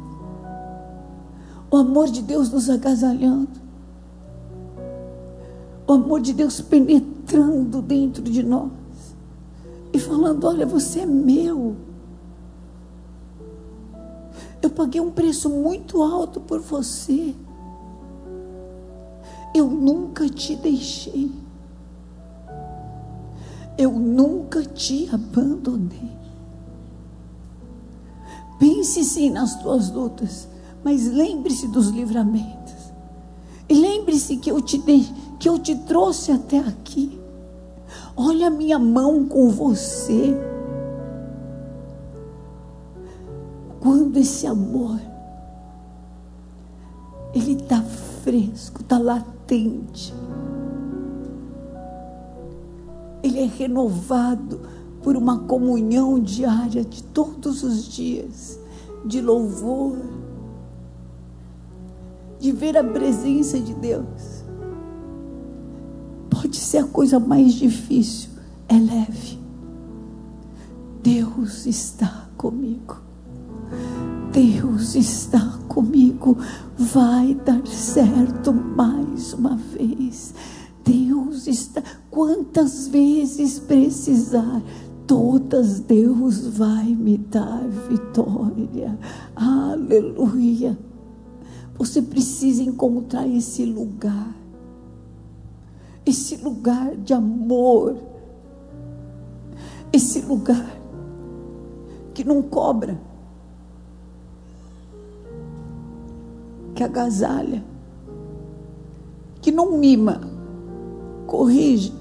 o 1.70 1.76
amor 1.76 2.08
de 2.08 2.22
Deus 2.22 2.50
nos 2.50 2.70
agasalhando, 2.70 3.60
o 5.86 5.92
amor 5.92 6.20
de 6.20 6.32
Deus 6.32 6.60
penetrando 6.60 7.80
dentro 7.80 8.22
de 8.22 8.42
nós 8.42 8.70
e 9.92 9.98
falando: 9.98 10.44
Olha, 10.44 10.66
você 10.66 11.00
é 11.00 11.06
meu. 11.06 11.76
Eu 14.60 14.70
paguei 14.70 15.00
um 15.00 15.10
preço 15.10 15.48
muito 15.48 16.02
alto 16.02 16.40
por 16.40 16.60
você. 16.60 17.34
Eu 19.56 19.70
nunca 19.70 20.28
te 20.28 20.54
deixei. 20.54 21.32
Eu 23.78 23.90
nunca 23.90 24.62
te 24.62 25.08
abandonei. 25.10 26.12
Pense 28.58 29.02
sim 29.02 29.30
nas 29.30 29.54
tuas 29.62 29.90
lutas, 29.90 30.46
mas 30.84 31.06
lembre-se 31.10 31.68
dos 31.68 31.88
livramentos. 31.88 32.92
E 33.66 33.72
lembre-se 33.72 34.36
que 34.36 34.50
eu 34.50 34.60
te 34.60 34.76
dei, 34.76 35.08
que 35.40 35.48
eu 35.48 35.58
te 35.58 35.74
trouxe 35.74 36.32
até 36.32 36.58
aqui. 36.58 37.18
Olha 38.14 38.48
a 38.48 38.50
minha 38.50 38.78
mão 38.78 39.24
com 39.24 39.48
você. 39.48 40.38
Quando 43.80 44.18
esse 44.18 44.46
amor 44.46 45.00
ele 47.32 47.52
está 47.52 47.80
fresco, 48.22 48.82
está 48.82 48.98
latente 48.98 49.35
ele 53.22 53.40
é 53.40 53.46
renovado 53.46 54.60
por 55.02 55.16
uma 55.16 55.40
comunhão 55.40 56.18
diária 56.18 56.84
de 56.84 57.02
todos 57.02 57.62
os 57.62 57.86
dias, 57.86 58.58
de 59.04 59.20
louvor, 59.20 59.98
de 62.40 62.52
ver 62.52 62.76
a 62.76 62.84
presença 62.84 63.58
de 63.58 63.74
Deus. 63.74 64.44
Pode 66.30 66.56
ser 66.56 66.78
a 66.78 66.84
coisa 66.84 67.20
mais 67.20 67.54
difícil, 67.54 68.30
é 68.68 68.74
leve. 68.74 69.38
Deus 71.02 71.66
está 71.66 72.28
comigo. 72.36 72.96
Deus 74.32 74.94
está 74.94 75.55
comigo. 75.68 76.36
Vai 76.76 77.34
dar 77.34 77.66
certo 77.66 78.52
mais 78.52 79.32
uma 79.32 79.56
vez. 79.56 80.34
Deus 80.84 81.46
está. 81.46 81.82
Quantas 82.10 82.88
vezes 82.88 83.58
precisar, 83.58 84.62
todas 85.06 85.80
Deus 85.80 86.46
vai 86.46 86.86
me 86.86 87.18
dar 87.18 87.66
vitória. 87.88 88.98
Aleluia. 89.34 90.78
Você 91.78 92.00
precisa 92.00 92.62
encontrar 92.62 93.28
esse 93.28 93.64
lugar. 93.64 94.34
Esse 96.06 96.36
lugar 96.36 96.96
de 96.96 97.12
amor. 97.12 97.96
Esse 99.92 100.20
lugar 100.20 100.76
que 102.14 102.24
não 102.24 102.40
cobra. 102.40 102.98
Que 106.76 106.84
agasalha. 106.84 107.64
Que 109.42 109.50
não 109.50 109.76
mima 109.76 110.36
corrige, 111.26 111.92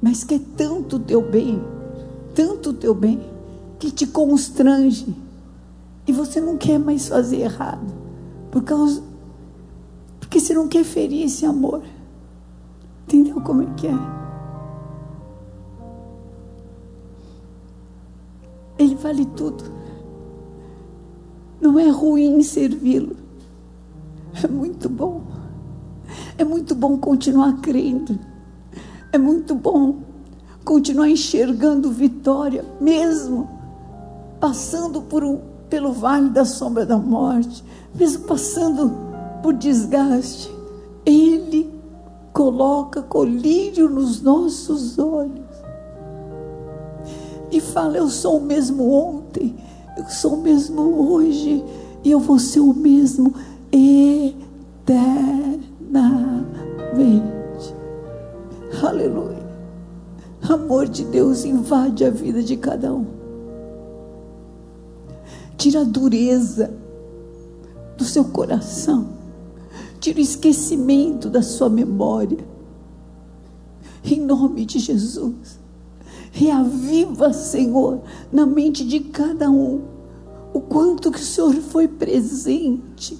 mas 0.00 0.24
que 0.24 0.36
é 0.36 0.40
tanto 0.56 0.96
o 0.96 1.00
teu 1.00 1.20
bem, 1.20 1.62
tanto 2.34 2.70
o 2.70 2.74
teu 2.74 2.94
bem, 2.94 3.20
que 3.78 3.90
te 3.90 4.06
constrange 4.06 5.14
e 6.06 6.12
você 6.12 6.40
não 6.40 6.56
quer 6.56 6.78
mais 6.78 7.08
fazer 7.08 7.40
errado, 7.40 7.92
por 8.50 8.62
causa, 8.62 9.02
porque 10.20 10.38
você 10.38 10.54
não 10.54 10.68
quer 10.68 10.84
ferir 10.84 11.24
esse 11.24 11.44
amor. 11.44 11.82
Entendeu 13.06 13.40
como 13.40 13.62
é 13.62 13.66
que 13.76 13.86
é? 13.86 13.94
Ele 18.78 18.94
vale 18.94 19.24
tudo. 19.26 19.73
Não 21.64 21.80
é 21.80 21.88
ruim 21.88 22.42
servi-lo. 22.42 23.16
É 24.42 24.46
muito 24.46 24.86
bom. 24.86 25.22
É 26.36 26.44
muito 26.44 26.74
bom 26.74 26.98
continuar 26.98 27.58
crendo. 27.62 28.18
É 29.10 29.16
muito 29.16 29.54
bom 29.54 29.96
continuar 30.62 31.08
enxergando 31.08 31.90
vitória, 31.90 32.62
mesmo 32.78 33.48
passando 34.38 35.00
por 35.00 35.24
um, 35.24 35.40
pelo 35.70 35.90
vale 35.90 36.28
da 36.28 36.44
sombra 36.44 36.84
da 36.84 36.98
morte, 36.98 37.64
mesmo 37.94 38.24
passando 38.24 38.92
por 39.42 39.54
desgaste. 39.54 40.52
Ele 41.06 41.72
coloca 42.30 43.00
colírio 43.00 43.88
nos 43.88 44.20
nossos 44.20 44.98
olhos 44.98 45.40
e 47.50 47.58
fala: 47.58 47.96
Eu 47.96 48.10
sou 48.10 48.36
o 48.36 48.44
mesmo 48.44 48.92
ontem, 48.92 49.56
eu 49.96 50.08
sou 50.08 50.34
o 50.34 50.42
mesmo 50.42 51.12
hoje, 51.12 51.64
e 52.02 52.10
eu 52.10 52.20
vou 52.20 52.38
ser 52.38 52.60
o 52.60 52.74
mesmo 52.74 53.34
eternamente. 53.72 54.94
Aleluia. 58.82 59.44
Amor 60.48 60.88
de 60.88 61.04
Deus 61.04 61.44
invade 61.44 62.04
a 62.04 62.10
vida 62.10 62.42
de 62.42 62.56
cada 62.56 62.92
um. 62.92 63.06
Tira 65.56 65.80
a 65.80 65.84
dureza 65.84 66.70
do 67.96 68.04
seu 68.04 68.24
coração. 68.24 69.08
Tira 70.00 70.18
o 70.18 70.22
esquecimento 70.22 71.30
da 71.30 71.40
sua 71.40 71.70
memória. 71.70 72.44
Em 74.04 74.20
nome 74.20 74.66
de 74.66 74.78
Jesus. 74.78 75.58
Reaviva, 76.36 77.32
Senhor, 77.32 78.00
na 78.32 78.44
mente 78.44 78.84
de 78.84 78.98
cada 78.98 79.48
um 79.48 79.82
o 80.52 80.60
quanto 80.60 81.12
que 81.12 81.20
o 81.20 81.24
Senhor 81.24 81.54
foi 81.54 81.86
presente, 81.86 83.16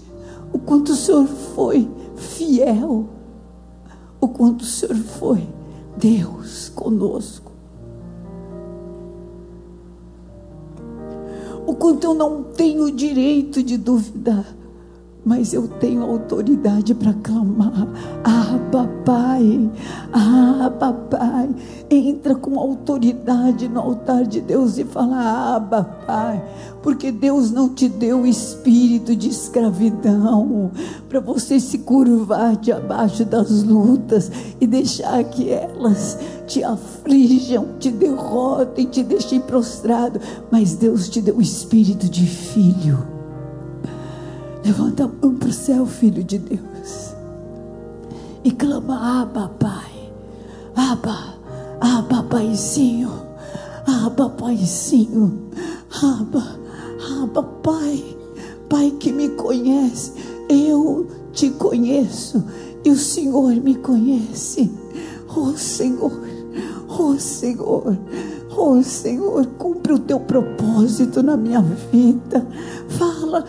o 0.52 0.58
quanto 0.58 0.90
o 0.90 0.96
Senhor 0.96 1.24
foi 1.24 1.88
fiel, 2.16 3.08
o 4.20 4.26
quanto 4.26 4.62
o 4.62 4.64
Senhor 4.64 4.96
foi 4.96 5.46
Deus 5.96 6.70
conosco. 6.70 7.52
O 11.64 11.74
quanto 11.76 12.04
eu 12.08 12.14
não 12.14 12.42
tenho 12.42 12.90
direito 12.90 13.62
de 13.62 13.78
duvidar 13.78 14.44
mas 15.24 15.54
eu 15.54 15.66
tenho 15.66 16.02
autoridade 16.02 16.94
para 16.94 17.14
clamar. 17.14 17.88
Ah, 18.22 18.58
papai, 18.70 19.70
ah, 20.12 20.70
papai. 20.78 21.48
Entra 21.90 22.34
com 22.34 22.58
autoridade 22.58 23.68
no 23.68 23.80
altar 23.80 24.24
de 24.26 24.40
Deus 24.40 24.76
e 24.76 24.84
fala: 24.84 25.56
Ah, 25.56 25.60
papai, 25.60 26.44
porque 26.82 27.10
Deus 27.10 27.50
não 27.50 27.68
te 27.70 27.88
deu 27.88 28.26
espírito 28.26 29.16
de 29.16 29.28
escravidão 29.30 30.70
para 31.08 31.20
você 31.20 31.58
se 31.58 31.78
curvar 31.78 32.56
de 32.56 32.72
abaixo 32.72 33.24
das 33.24 33.62
lutas 33.62 34.30
e 34.60 34.66
deixar 34.66 35.22
que 35.24 35.50
elas 35.50 36.18
te 36.46 36.62
aflijam, 36.62 37.68
te 37.78 37.90
derrotem, 37.90 38.86
te 38.86 39.02
deixem 39.02 39.40
prostrado, 39.40 40.20
mas 40.50 40.74
Deus 40.74 41.08
te 41.08 41.22
deu 41.22 41.36
o 41.36 41.42
espírito 41.42 42.08
de 42.08 42.26
filho 42.26 43.13
Levanta 44.64 45.04
a 45.04 45.08
mão 45.08 45.34
para 45.34 45.48
o 45.48 45.52
céu, 45.52 45.84
filho 45.84 46.24
de 46.24 46.38
Deus. 46.38 47.14
E 48.42 48.50
clama, 48.50 49.22
Abba, 49.22 49.48
Pai. 49.58 50.10
Abba, 50.74 51.34
Abba, 51.80 52.22
Paizinho. 52.22 53.10
Abba, 53.86 54.30
Paizinho. 54.30 55.50
Abba, 56.02 56.58
Abba, 57.22 57.42
Pai. 57.42 58.02
Pai 58.68 58.90
que 58.92 59.12
me 59.12 59.28
conhece. 59.30 60.12
Eu 60.48 61.08
te 61.32 61.50
conheço. 61.50 62.42
E 62.84 62.90
o 62.90 62.96
Senhor 62.96 63.52
me 63.56 63.74
conhece. 63.74 64.70
Oh, 65.36 65.52
Senhor. 65.56 66.12
Oh 66.96 67.18
Senhor, 67.18 67.98
oh 68.56 68.82
Senhor, 68.82 69.44
cumpre 69.58 69.94
o 69.94 69.98
teu 69.98 70.20
propósito 70.20 71.24
na 71.24 71.36
minha 71.36 71.60
vida. 71.60 72.46
Fala, 72.88 73.44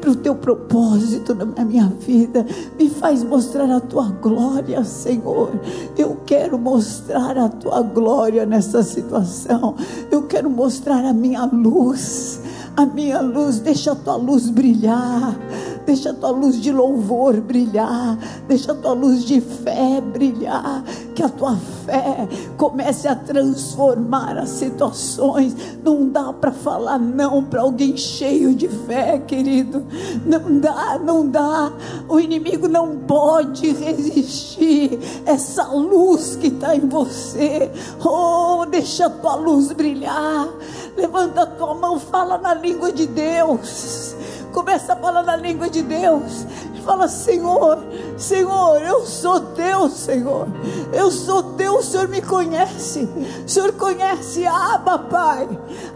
cumpre 0.00 0.10
o 0.10 0.16
teu 0.16 0.34
propósito 0.34 1.34
na 1.34 1.64
minha 1.64 1.86
vida. 1.86 2.46
Me 2.78 2.88
faz 2.88 3.22
mostrar 3.22 3.70
a 3.70 3.80
tua 3.80 4.08
glória, 4.08 4.82
Senhor. 4.82 5.50
Eu 5.96 6.16
quero 6.24 6.58
mostrar 6.58 7.36
a 7.36 7.48
tua 7.48 7.82
glória 7.82 8.46
nessa 8.46 8.82
situação. 8.82 9.74
Eu 10.10 10.22
quero 10.22 10.48
mostrar 10.48 11.04
a 11.04 11.12
minha 11.12 11.44
luz 11.44 12.40
a 12.76 12.86
minha 12.86 13.20
luz, 13.20 13.58
deixa 13.58 13.92
a 13.92 13.94
tua 13.94 14.16
luz 14.16 14.48
brilhar, 14.48 15.36
deixa 15.84 16.10
a 16.10 16.14
tua 16.14 16.30
luz 16.30 16.60
de 16.60 16.72
louvor 16.72 17.38
brilhar, 17.40 18.16
deixa 18.48 18.72
a 18.72 18.74
tua 18.74 18.92
luz 18.92 19.24
de 19.24 19.40
fé 19.40 20.00
brilhar, 20.00 20.82
que 21.20 21.24
a 21.24 21.28
tua 21.28 21.54
fé 21.84 22.26
comece 22.56 23.06
a 23.06 23.14
transformar 23.14 24.38
as 24.38 24.48
situações. 24.48 25.54
Não 25.84 26.08
dá 26.08 26.32
para 26.32 26.50
falar 26.50 26.98
não 26.98 27.44
para 27.44 27.60
alguém 27.60 27.94
cheio 27.94 28.54
de 28.54 28.66
fé, 28.66 29.18
querido. 29.18 29.84
Não 30.24 30.58
dá, 30.58 30.98
não 30.98 31.28
dá. 31.28 31.72
O 32.08 32.18
inimigo 32.18 32.66
não 32.68 32.96
pode 33.00 33.70
resistir. 33.70 34.98
Essa 35.26 35.64
luz 35.64 36.36
que 36.36 36.46
está 36.46 36.74
em 36.74 36.88
você, 36.88 37.70
oh, 38.02 38.64
deixa 38.64 39.04
a 39.04 39.10
tua 39.10 39.34
luz 39.34 39.72
brilhar. 39.72 40.48
Levanta 40.96 41.42
a 41.42 41.46
tua 41.46 41.74
mão, 41.74 42.00
fala 42.00 42.38
na 42.38 42.54
língua 42.54 42.90
de 42.92 43.06
Deus. 43.06 44.16
Começa 44.54 44.94
a 44.94 44.96
falar 44.96 45.22
na 45.22 45.36
língua 45.36 45.68
de 45.68 45.82
Deus. 45.82 46.46
Fala, 46.82 47.08
Senhor, 47.08 47.84
Senhor, 48.20 48.82
eu 48.82 49.06
sou 49.06 49.40
teu, 49.40 49.88
Senhor. 49.88 50.46
Eu 50.92 51.10
sou 51.10 51.42
teu, 51.54 51.76
o 51.76 51.82
Senhor 51.82 52.06
me 52.06 52.20
conhece. 52.20 53.08
O 53.46 53.48
Senhor 53.48 53.72
conhece, 53.72 54.46
Abba, 54.46 54.98
Pai. 54.98 55.48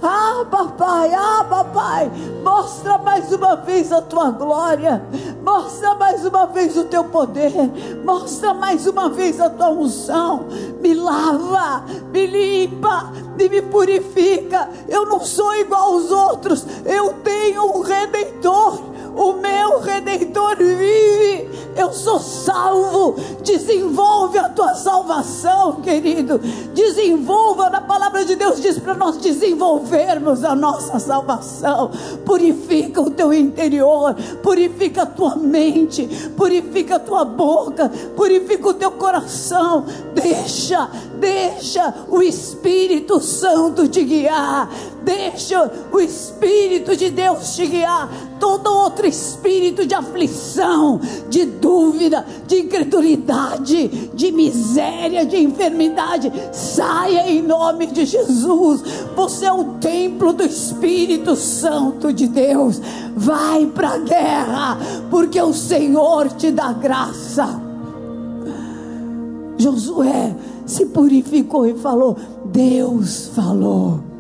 Abba, 0.03 0.69
Pai, 0.69 1.13
Abba, 1.13 1.65
Pai. 1.67 2.11
Mostra 2.43 2.97
mais 2.97 3.31
uma 3.31 3.57
vez 3.57 3.93
a 3.93 4.01
tua 4.01 4.31
glória. 4.31 5.05
Mostra 5.45 5.95
mais 5.97 6.25
uma 6.25 6.47
vez 6.47 6.75
o 6.79 6.85
teu 6.85 7.05
poder. 7.05 7.53
Mostra 8.03 8.55
mais 8.55 8.87
uma 8.87 9.11
vez 9.11 9.39
a 9.39 9.51
tua 9.51 9.69
unção. 9.69 10.47
Me 10.81 10.95
lava, 10.95 11.85
me 12.11 12.27
limpa 12.27 13.13
e 13.39 13.49
me 13.51 13.61
purifica. 13.61 14.71
Eu 14.89 15.05
não 15.05 15.21
sou 15.21 15.55
igual 15.57 15.93
aos 15.93 16.11
outros. 16.11 16.65
Eu 16.87 17.13
tenho 17.23 17.65
um 17.77 17.83
redentor 17.83 18.94
o 19.15 19.35
meu 19.35 19.81
redentor 19.81 20.57
vive, 20.57 21.49
eu 21.77 21.93
sou 21.93 22.19
salvo. 22.19 23.17
Desenvolve 23.43 24.39
a 24.39 24.49
tua 24.49 24.75
salvação, 24.75 25.81
querido. 25.81 26.39
Desenvolva, 26.75 27.71
na 27.71 27.81
palavra 27.81 28.25
de 28.25 28.37
Deus 28.37 28.61
diz 28.61 28.79
para 28.79 28.95
nós 28.95 29.17
desenvolvermos 29.19 30.45
a 30.45 30.55
nossa 30.55 30.99
salvação. 30.99 31.91
Purifica 32.25 33.01
o 33.01 33.11
teu 33.11 33.33
interior, 33.33 34.15
purifica 34.43 35.03
a 35.03 35.07
tua 35.07 35.37
mente, 35.37 36.07
purifica 36.37 36.97
a 36.97 37.01
tua 37.01 37.25
boca, 37.25 37.91
purifica 38.17 38.69
o 38.69 38.75
teu 38.75 38.93
coração. 38.93 39.85
Deixa, 40.15 40.89
deixa 41.19 41.95
o 42.09 42.23
Espírito 42.23 43.21
Santo 43.21 43.89
te 43.89 44.03
guiar. 44.05 44.71
Deixa 45.03 45.71
o 45.93 46.01
Espírito 46.01 46.97
de 46.97 47.11
Deus 47.11 47.55
te 47.55 47.67
guiar. 47.67 48.09
Todo 48.45 48.75
outro 48.75 49.07
espírito 49.07 49.87
de 49.87 49.95
aflição, 49.95 51.01
de 51.31 51.47
dúvida, 51.47 52.27
de 52.47 52.61
incredulidade, 52.61 54.11
de 54.13 54.31
miséria, 54.31 55.25
de 55.25 55.39
enfermidade, 55.39 56.31
saia 56.53 57.27
em 57.27 57.41
nome 57.41 57.87
de 57.87 58.05
Jesus. 58.05 58.83
Você 59.17 59.47
é 59.47 59.53
o 59.53 59.65
templo 59.81 60.35
do 60.35 60.45
Espírito 60.45 61.35
Santo 61.37 62.13
de 62.13 62.29
Deus. 62.29 62.83
Vai 63.17 63.65
para 63.65 63.95
a 63.95 63.99
guerra, 63.99 64.79
porque 65.11 65.41
o 65.41 65.55
Senhor 65.55 66.29
te 66.29 66.51
dá 66.51 66.71
graça. 66.75 67.49
Josué 69.57 70.37
se 70.67 70.85
purificou 70.85 71.65
e 71.67 71.73
falou: 71.79 72.15
Deus 72.45 73.31
falou. 73.35 74.14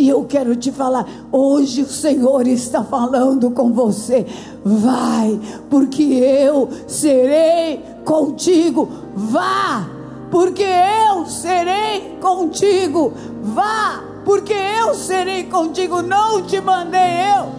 E 0.00 0.08
eu 0.08 0.24
quero 0.24 0.56
te 0.56 0.72
falar, 0.72 1.06
hoje 1.30 1.82
o 1.82 1.86
Senhor 1.86 2.46
está 2.46 2.82
falando 2.82 3.50
com 3.50 3.70
você. 3.70 4.24
Vai, 4.64 5.38
porque 5.68 6.02
eu 6.02 6.70
serei 6.86 7.84
contigo. 8.02 8.88
Vá, 9.14 9.86
porque 10.30 10.64
eu 10.64 11.26
serei 11.26 12.16
contigo. 12.18 13.12
Vá, 13.42 14.02
porque 14.24 14.54
eu 14.54 14.94
serei 14.94 15.44
contigo. 15.44 16.00
Não 16.00 16.40
te 16.46 16.62
mandei 16.62 17.20
eu. 17.36 17.50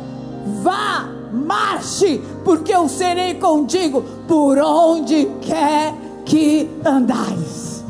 Vá, 0.63 1.07
marche, 1.31 2.23
porque 2.43 2.73
eu 2.73 2.89
serei 2.89 3.35
contigo 3.35 4.03
por 4.27 4.57
onde 4.57 5.29
quer 5.41 5.93
que 6.25 6.67
andais. 6.83 7.83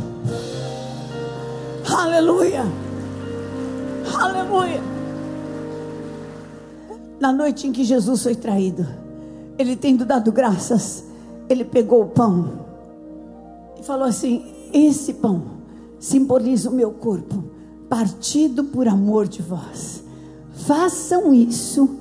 Aleluia. 1.89 2.80
Aleluia. 4.19 4.81
Na 7.19 7.31
noite 7.31 7.67
em 7.67 7.71
que 7.71 7.83
Jesus 7.83 8.23
foi 8.23 8.35
traído, 8.35 8.87
ele 9.57 9.75
tendo 9.75 10.05
dado 10.05 10.31
graças, 10.31 11.03
ele 11.47 11.63
pegou 11.63 12.01
o 12.01 12.09
pão 12.09 12.65
e 13.79 13.83
falou 13.83 14.05
assim: 14.05 14.43
Esse 14.73 15.13
pão 15.13 15.43
simboliza 15.99 16.69
o 16.69 16.73
meu 16.73 16.91
corpo, 16.91 17.43
partido 17.89 18.63
por 18.63 18.87
amor 18.87 19.27
de 19.27 19.41
vós. 19.41 20.03
Façam 20.51 21.33
isso 21.33 21.97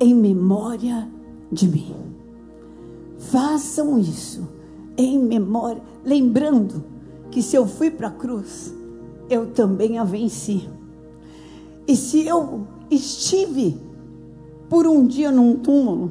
em 0.00 0.14
memória 0.14 1.08
de 1.50 1.68
mim. 1.68 1.94
Façam 3.18 3.98
isso 3.98 4.48
em 4.96 5.18
memória, 5.18 5.82
lembrando 6.04 6.84
que 7.30 7.42
se 7.42 7.56
eu 7.56 7.66
fui 7.66 7.90
para 7.90 8.08
a 8.08 8.12
cruz, 8.12 8.72
eu 9.28 9.46
também 9.46 9.98
a 9.98 10.04
venci. 10.04 10.68
E 11.86 11.94
se 11.94 12.26
eu 12.26 12.66
estive 12.90 13.78
por 14.68 14.84
um 14.86 15.06
dia 15.06 15.30
num 15.30 15.56
túmulo, 15.56 16.10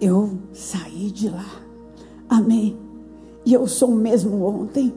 eu 0.00 0.38
saí 0.52 1.10
de 1.10 1.28
lá. 1.28 1.60
Amém. 2.28 2.78
E 3.44 3.52
eu 3.52 3.66
sou 3.66 3.90
o 3.90 3.96
mesmo 3.96 4.44
ontem, 4.44 4.94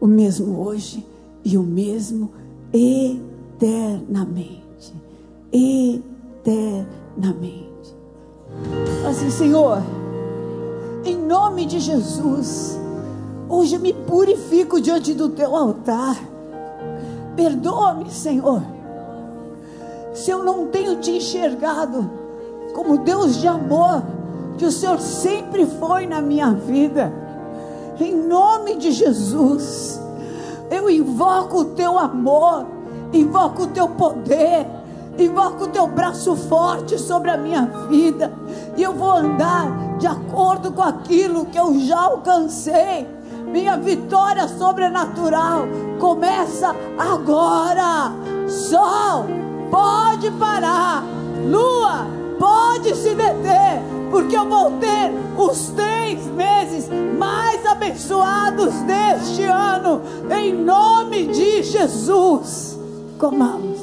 o 0.00 0.06
mesmo 0.06 0.58
hoje 0.58 1.04
e 1.44 1.58
o 1.58 1.62
mesmo 1.62 2.30
eternamente. 2.72 4.94
Eternamente. 5.52 7.68
Assim, 9.06 9.30
Senhor, 9.30 9.82
em 11.04 11.16
nome 11.16 11.66
de 11.66 11.78
Jesus, 11.78 12.80
hoje 13.48 13.76
eu 13.76 13.80
me 13.80 13.92
purifico 13.92 14.80
diante 14.80 15.12
do 15.12 15.28
teu 15.28 15.54
altar. 15.54 16.16
Perdoa-me, 17.36 18.10
Senhor 18.10 18.79
se 20.12 20.30
eu 20.30 20.44
não 20.44 20.66
tenho 20.66 20.96
te 20.96 21.12
enxergado 21.12 22.10
como 22.74 22.98
Deus 22.98 23.36
de 23.36 23.48
amor, 23.48 24.02
que 24.58 24.64
o 24.64 24.70
Senhor 24.70 25.00
sempre 25.00 25.66
foi 25.66 26.06
na 26.06 26.20
minha 26.20 26.52
vida, 26.52 27.12
em 27.98 28.14
nome 28.14 28.76
de 28.76 28.92
Jesus, 28.92 30.00
eu 30.70 30.88
invoco 30.88 31.58
o 31.58 31.64
teu 31.66 31.98
amor, 31.98 32.66
invoco 33.12 33.64
o 33.64 33.66
teu 33.68 33.88
poder, 33.88 34.66
invoco 35.18 35.64
o 35.64 35.68
teu 35.68 35.86
braço 35.86 36.34
forte 36.36 36.98
sobre 36.98 37.30
a 37.30 37.36
minha 37.36 37.66
vida, 37.88 38.32
e 38.76 38.82
eu 38.82 38.94
vou 38.94 39.10
andar 39.10 39.98
de 39.98 40.06
acordo 40.06 40.72
com 40.72 40.82
aquilo 40.82 41.46
que 41.46 41.58
eu 41.58 41.78
já 41.80 42.00
alcancei. 42.00 43.06
Minha 43.46 43.76
vitória 43.76 44.46
sobrenatural 44.46 45.62
começa 45.98 46.74
agora. 46.96 48.12
Sol, 48.48 49.26
pode 49.70 50.30
parar. 50.32 51.04
Lua, 51.46 52.06
pode 52.38 52.94
se 52.94 53.14
deter, 53.14 53.80
porque 54.10 54.36
eu 54.36 54.48
vou 54.48 54.72
ter 54.72 55.12
os 55.38 55.68
três 55.68 56.24
meses 56.26 56.88
mais 57.18 57.64
abençoados 57.64 58.74
deste 58.82 59.44
ano, 59.44 60.02
em 60.30 60.52
nome 60.52 61.26
de 61.26 61.62
Jesus. 61.62 62.78
Comamos. 63.18 63.78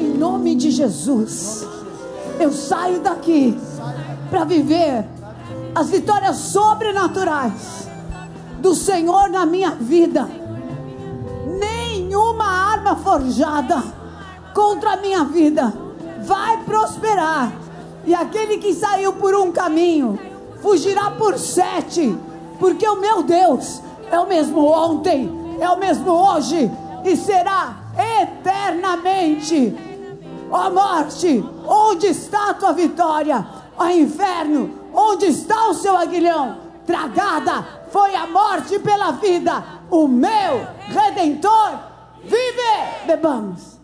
Em 0.00 0.18
nome 0.18 0.54
de 0.54 0.70
Jesus, 0.70 1.66
eu 2.40 2.52
saio 2.52 3.00
daqui 3.00 3.58
para 4.30 4.44
viver 4.44 5.04
as 5.74 5.90
vitórias 5.90 6.36
sobrenaturais 6.36 7.85
do 8.60 8.74
Senhor 8.74 9.28
na 9.28 9.46
minha 9.46 9.70
vida. 9.70 10.28
Nenhuma 11.58 12.44
arma 12.44 12.96
forjada 12.96 13.82
contra 14.54 14.92
a 14.92 14.96
minha 14.96 15.24
vida 15.24 15.72
vai 16.22 16.58
prosperar. 16.64 17.52
E 18.04 18.14
aquele 18.14 18.58
que 18.58 18.72
saiu 18.74 19.12
por 19.14 19.34
um 19.34 19.50
caminho, 19.50 20.18
fugirá 20.62 21.10
por 21.10 21.38
sete. 21.38 22.16
Porque 22.58 22.88
o 22.88 22.96
meu 22.96 23.22
Deus 23.22 23.82
é 24.10 24.18
o 24.18 24.26
mesmo 24.26 24.64
ontem, 24.64 25.30
é 25.60 25.68
o 25.68 25.78
mesmo 25.78 26.10
hoje 26.10 26.70
e 27.04 27.16
será 27.16 27.76
eternamente. 28.22 29.76
Ó 30.50 30.70
morte, 30.70 31.44
onde 31.66 32.06
está 32.06 32.50
a 32.50 32.54
tua 32.54 32.72
vitória? 32.72 33.46
Ó 33.76 33.86
inferno, 33.88 34.70
onde 34.94 35.26
está 35.26 35.68
o 35.68 35.74
seu 35.74 35.96
aguilhão? 35.96 36.56
Tragada 36.86 37.64
foi 37.96 38.14
a 38.14 38.26
morte 38.26 38.78
pela 38.80 39.12
vida. 39.12 39.64
O 39.90 40.06
meu 40.06 40.66
redentor 40.86 41.78
vive. 42.22 43.06
Bebamos. 43.06 43.78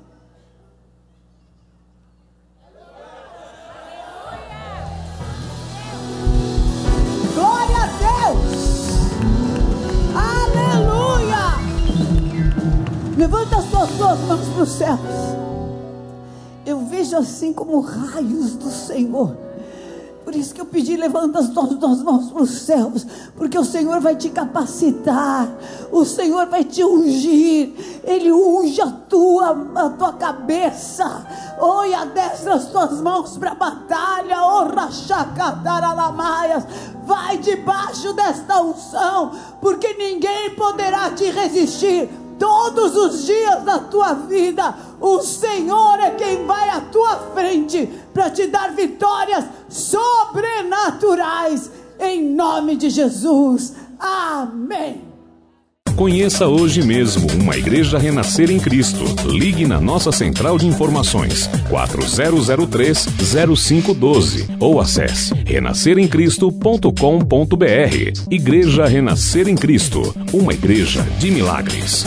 Glória 7.35 7.77
a 7.79 7.87
Deus! 8.05 8.53
Aleluia! 10.15 11.47
Levanta 13.17 13.57
as 13.57 13.65
suas 13.65 13.91
duas 13.93 14.21
mãos 14.21 14.49
para 14.49 14.63
os 14.63 14.73
céus. 14.73 14.99
Eu 16.67 16.81
vejo 16.85 17.17
assim 17.17 17.55
como 17.55 17.81
raios 17.81 18.57
do 18.57 18.71
Senhor 18.71 19.52
por 20.33 20.39
isso 20.39 20.55
que 20.55 20.61
eu 20.63 20.67
pedi, 20.67 20.97
levanta 20.97 21.41
as 21.41 21.51
tuas, 21.51 22.03
mãos 22.03 22.31
para 22.31 22.43
os 22.43 22.63
céus, 22.63 23.07
porque 23.37 23.59
o 23.59 23.65
Senhor 23.65 24.01
vai 24.01 24.17
te 24.17 24.31
capacitar, 24.31 25.47
o 25.93 26.07
Senhor 26.07 26.47
vai 26.47 26.65
te 26.65 26.83
ungir, 26.83 27.75
Ele 28.03 28.33
unge 28.33 28.81
a 28.81 28.91
tua, 28.91 29.51
a 29.75 29.91
tua 29.91 30.15
cabeça, 30.15 31.27
oi, 31.61 31.93
adestra 31.93 32.55
as 32.55 32.65
tuas 32.69 33.03
mãos 33.03 33.37
para 33.37 33.53
a 33.53 33.55
batalha, 33.55 34.39
oh, 34.43 34.65
vai 37.05 37.37
debaixo 37.37 38.15
desta 38.15 38.63
unção, 38.63 39.33
porque 39.61 39.93
ninguém 39.99 40.55
poderá 40.57 41.11
te 41.11 41.25
resistir, 41.31 42.09
todos 42.39 42.97
os 42.97 43.27
dias 43.27 43.63
da 43.65 43.79
tua 43.79 44.15
vida, 44.15 44.75
o 45.03 45.21
Senhor 45.21 46.01
é 46.01 46.13
quem 46.13 46.47
vai 46.47 46.71
à 46.71 46.81
tua 46.81 47.17
frente 47.35 47.87
para 48.15 48.31
te 48.31 48.47
dar 48.47 48.73
vitórias 48.73 49.45
sobrenaturais, 49.69 51.71
em 51.99 52.23
nome 52.23 52.77
de 52.77 52.89
Jesus. 52.89 53.75
Amém. 53.99 55.13
Conheça 55.97 56.47
hoje 56.49 56.83
mesmo 56.83 57.27
uma 57.41 57.57
igreja 57.57 57.97
renascer 57.99 58.51
em 58.51 58.59
Cristo. 58.59 59.05
Ligue 59.27 59.65
na 59.67 59.81
nossa 59.81 60.11
central 60.11 60.59
de 60.59 60.67
informações 60.67 61.49
4003-0512 61.71 64.57
ou 64.59 64.81
acesse 64.81 65.33
renasceremcristo.com.br. 65.45 68.31
Igreja 68.31 68.87
Renascer 68.87 69.47
em 69.49 69.55
Cristo, 69.55 70.15
uma 70.33 70.55
igreja 70.55 71.03
de 71.19 71.31
milagres. 71.31 72.07